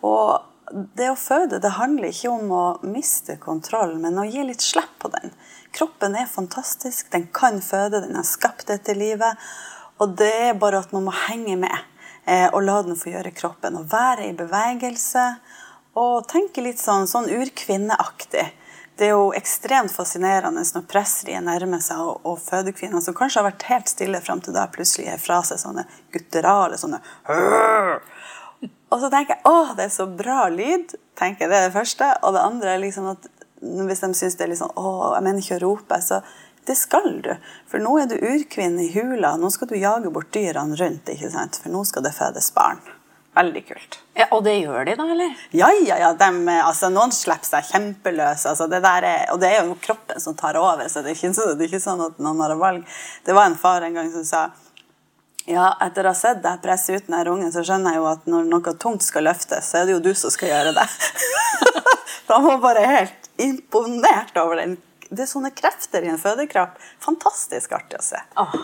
Og 0.06 0.76
det 0.98 1.10
å 1.12 1.18
føde 1.18 1.60
det 1.62 1.76
handler 1.78 2.10
ikke 2.10 2.34
om 2.34 2.54
å 2.54 2.66
miste 2.86 3.40
kontroll, 3.42 3.98
men 4.02 4.22
å 4.22 4.28
gi 4.28 4.46
litt 4.46 4.62
slipp 4.66 5.00
på 5.02 5.10
den. 5.14 5.34
Kroppen 5.76 6.16
er 6.18 6.30
fantastisk, 6.30 7.10
den 7.14 7.28
kan 7.34 7.58
føde, 7.62 8.06
den 8.06 8.18
er 8.18 8.28
skapt 8.28 8.70
etter 8.74 8.98
livet. 8.98 9.42
Og 10.02 10.16
det 10.20 10.32
er 10.50 10.58
bare 10.60 10.82
at 10.84 10.94
man 10.94 11.08
må 11.08 11.14
henge 11.26 11.58
med 11.60 11.72
og 12.26 12.64
la 12.66 12.80
den 12.82 12.98
få 12.98 13.12
gjøre 13.12 13.34
kroppen. 13.38 13.78
Og 13.78 13.90
være 13.92 14.30
i 14.30 14.38
bevegelse 14.38 15.26
og 15.96 16.26
tenke 16.28 16.64
litt 16.66 16.82
sånn, 16.82 17.06
sånn 17.08 17.30
urkvinneaktig 17.32 18.48
det 18.98 19.10
er 19.10 19.12
jo 19.12 19.32
ekstremt 19.36 19.92
fascinerende 19.92 20.64
når 20.76 20.86
presseriet 20.88 21.44
nærmer 21.44 21.82
seg, 21.84 22.00
og, 22.00 22.22
og 22.24 22.40
fødekvinner 22.40 23.04
som 23.04 23.16
kanskje 23.18 23.42
har 23.42 23.50
vært 23.50 23.68
helt 23.68 23.92
stille 23.92 24.22
fram 24.24 24.42
til 24.44 24.56
da, 24.56 24.70
plutselig 24.72 25.10
gir 25.10 25.22
fra 25.22 25.42
seg 25.48 25.60
sånne 25.60 25.84
gutterale 26.16 26.80
sånne 26.80 27.02
Og 28.94 29.02
så 29.02 29.10
tenker 29.12 29.36
jeg 29.36 29.52
å, 29.52 29.74
det 29.76 29.90
er 29.90 29.92
så 29.92 30.06
bra 30.08 30.46
lyd. 30.48 30.96
tenker 31.20 31.46
jeg 31.46 31.52
Det 31.52 31.58
er 31.58 31.66
det 31.68 31.76
første. 31.76 32.08
Og 32.24 32.36
det 32.36 32.44
andre 32.46 32.72
er 32.72 32.80
liksom 32.80 33.10
at 33.12 33.28
hvis 33.60 34.04
de 34.06 34.10
syns 34.16 34.38
det 34.38 34.46
er 34.46 34.52
litt 34.54 34.62
sånn 34.62 34.72
å, 34.80 35.16
jeg 35.18 35.26
mener 35.26 35.44
ikke 35.44 35.58
å 35.58 35.64
rope, 35.66 36.00
så 36.06 36.22
det 36.68 36.76
skal 36.80 37.22
du. 37.22 37.32
For 37.70 37.82
nå 37.82 37.96
er 38.02 38.10
du 38.10 38.16
urkvinne 38.18 38.88
i 38.88 38.92
hula. 38.96 39.36
Nå 39.38 39.52
skal 39.54 39.70
du 39.70 39.78
jage 39.78 40.12
bort 40.14 40.32
dyrene 40.34 40.78
rundt, 40.80 41.10
ikke 41.14 41.32
sant? 41.34 41.60
for 41.62 41.74
nå 41.74 41.84
skal 41.86 42.06
det 42.06 42.16
fødes 42.18 42.52
barn. 42.56 42.82
Veldig 43.36 43.62
kult. 43.68 43.98
Ja, 44.16 44.30
Og 44.32 44.46
det 44.46 44.54
gjør 44.62 44.86
de, 44.88 44.94
da? 44.96 45.06
eller? 45.12 45.32
Ja, 45.52 45.68
ja, 45.84 45.98
ja. 46.00 46.12
De, 46.16 46.30
altså, 46.56 46.88
noen 46.94 47.12
slipper 47.12 47.50
seg 47.50 47.68
kjempeløs. 47.68 48.46
Altså, 48.48 48.70
det 48.72 48.80
er, 48.80 49.08
og 49.34 49.42
det 49.44 49.50
er 49.52 49.66
jo 49.66 49.76
kroppen 49.84 50.24
som 50.24 50.38
tar 50.40 50.56
over, 50.56 50.88
så 50.88 51.04
det 51.04 51.12
er, 51.12 51.20
ikke, 51.20 51.34
det 51.36 51.66
er 51.66 51.74
ikke 51.74 51.84
sånn 51.84 52.06
at 52.06 52.22
noen 52.24 52.46
har 52.46 52.56
valg. 52.62 52.86
Det 53.28 53.36
var 53.36 53.50
en 53.50 53.60
far 53.60 53.84
en 53.84 54.00
gang 54.00 54.14
som 54.14 54.24
sa 54.28 54.46
ja, 55.46 55.68
etter 55.84 56.08
å 56.08 56.14
ha 56.14 56.18
sett 56.18 56.40
deg 56.42 56.64
presse 56.64 56.96
ut 56.96 57.06
denne 57.06 57.22
ungen, 57.30 57.52
så 57.54 57.62
skjønner 57.62 57.94
jeg 57.94 58.02
jo 58.02 58.08
at 58.10 58.24
når 58.30 58.48
noe 58.50 58.74
tungt 58.82 59.06
skal 59.06 59.28
løftes, 59.28 59.68
så 59.68 59.82
er 59.82 59.86
det 59.86 59.98
jo 59.98 60.02
du 60.08 60.14
som 60.18 60.34
skal 60.34 60.50
gjøre 60.50 60.72
det. 60.80 60.88
da 62.32 62.40
var 62.48 62.64
bare 62.64 62.88
helt 62.90 63.30
imponert 63.44 64.34
over 64.42 64.64
den 64.64 64.80
det 65.16 65.26
er 65.26 65.30
sånne 65.32 65.52
krefter 65.56 66.06
i 66.06 66.12
en 66.12 66.20
fødekropp. 66.22 66.80
Fantastisk 67.04 67.76
artig 67.78 68.00
å 68.00 68.04
se. 68.06 68.20
Ah, 68.40 68.56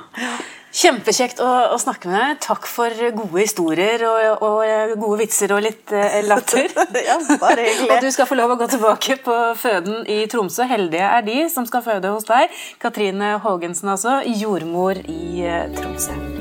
kjempekjekt 0.75 1.41
å, 1.43 1.49
å, 1.73 1.79
snakke 1.81 2.11
med 2.11 2.17
deg. 2.17 2.41
Takk 2.45 2.67
for 2.69 3.03
gode 3.17 3.43
historier 3.43 4.05
og, 4.07 4.43
og 4.45 4.95
gode 5.01 5.21
vitser 5.23 5.55
og 5.55 5.63
litt 5.65 5.93
eh, 5.95 6.21
latter. 6.27 6.71
ja, 7.09 7.17
bare 7.41 7.67
hyggelig. 7.67 7.89
og 7.95 8.05
du 8.05 8.11
skal 8.13 8.29
få 8.29 8.39
lov 8.39 8.55
å 8.55 8.59
gå 8.61 8.69
tilbake 8.75 9.19
på 9.25 9.37
føden 9.61 10.05
i 10.11 10.23
Tromsø. 10.31 10.67
Heldige 10.71 11.07
er 11.07 11.27
de 11.27 11.39
som 11.53 11.67
skal 11.69 11.85
føde 11.85 12.13
hos 12.13 12.27
deg. 12.29 12.51
Katrine 12.81 13.37
Haagensen 13.43 13.95
altså, 13.95 14.21
jordmor 14.27 15.01
i 15.05 15.45
eh, 15.47 15.67
Tromsø. 15.77 16.40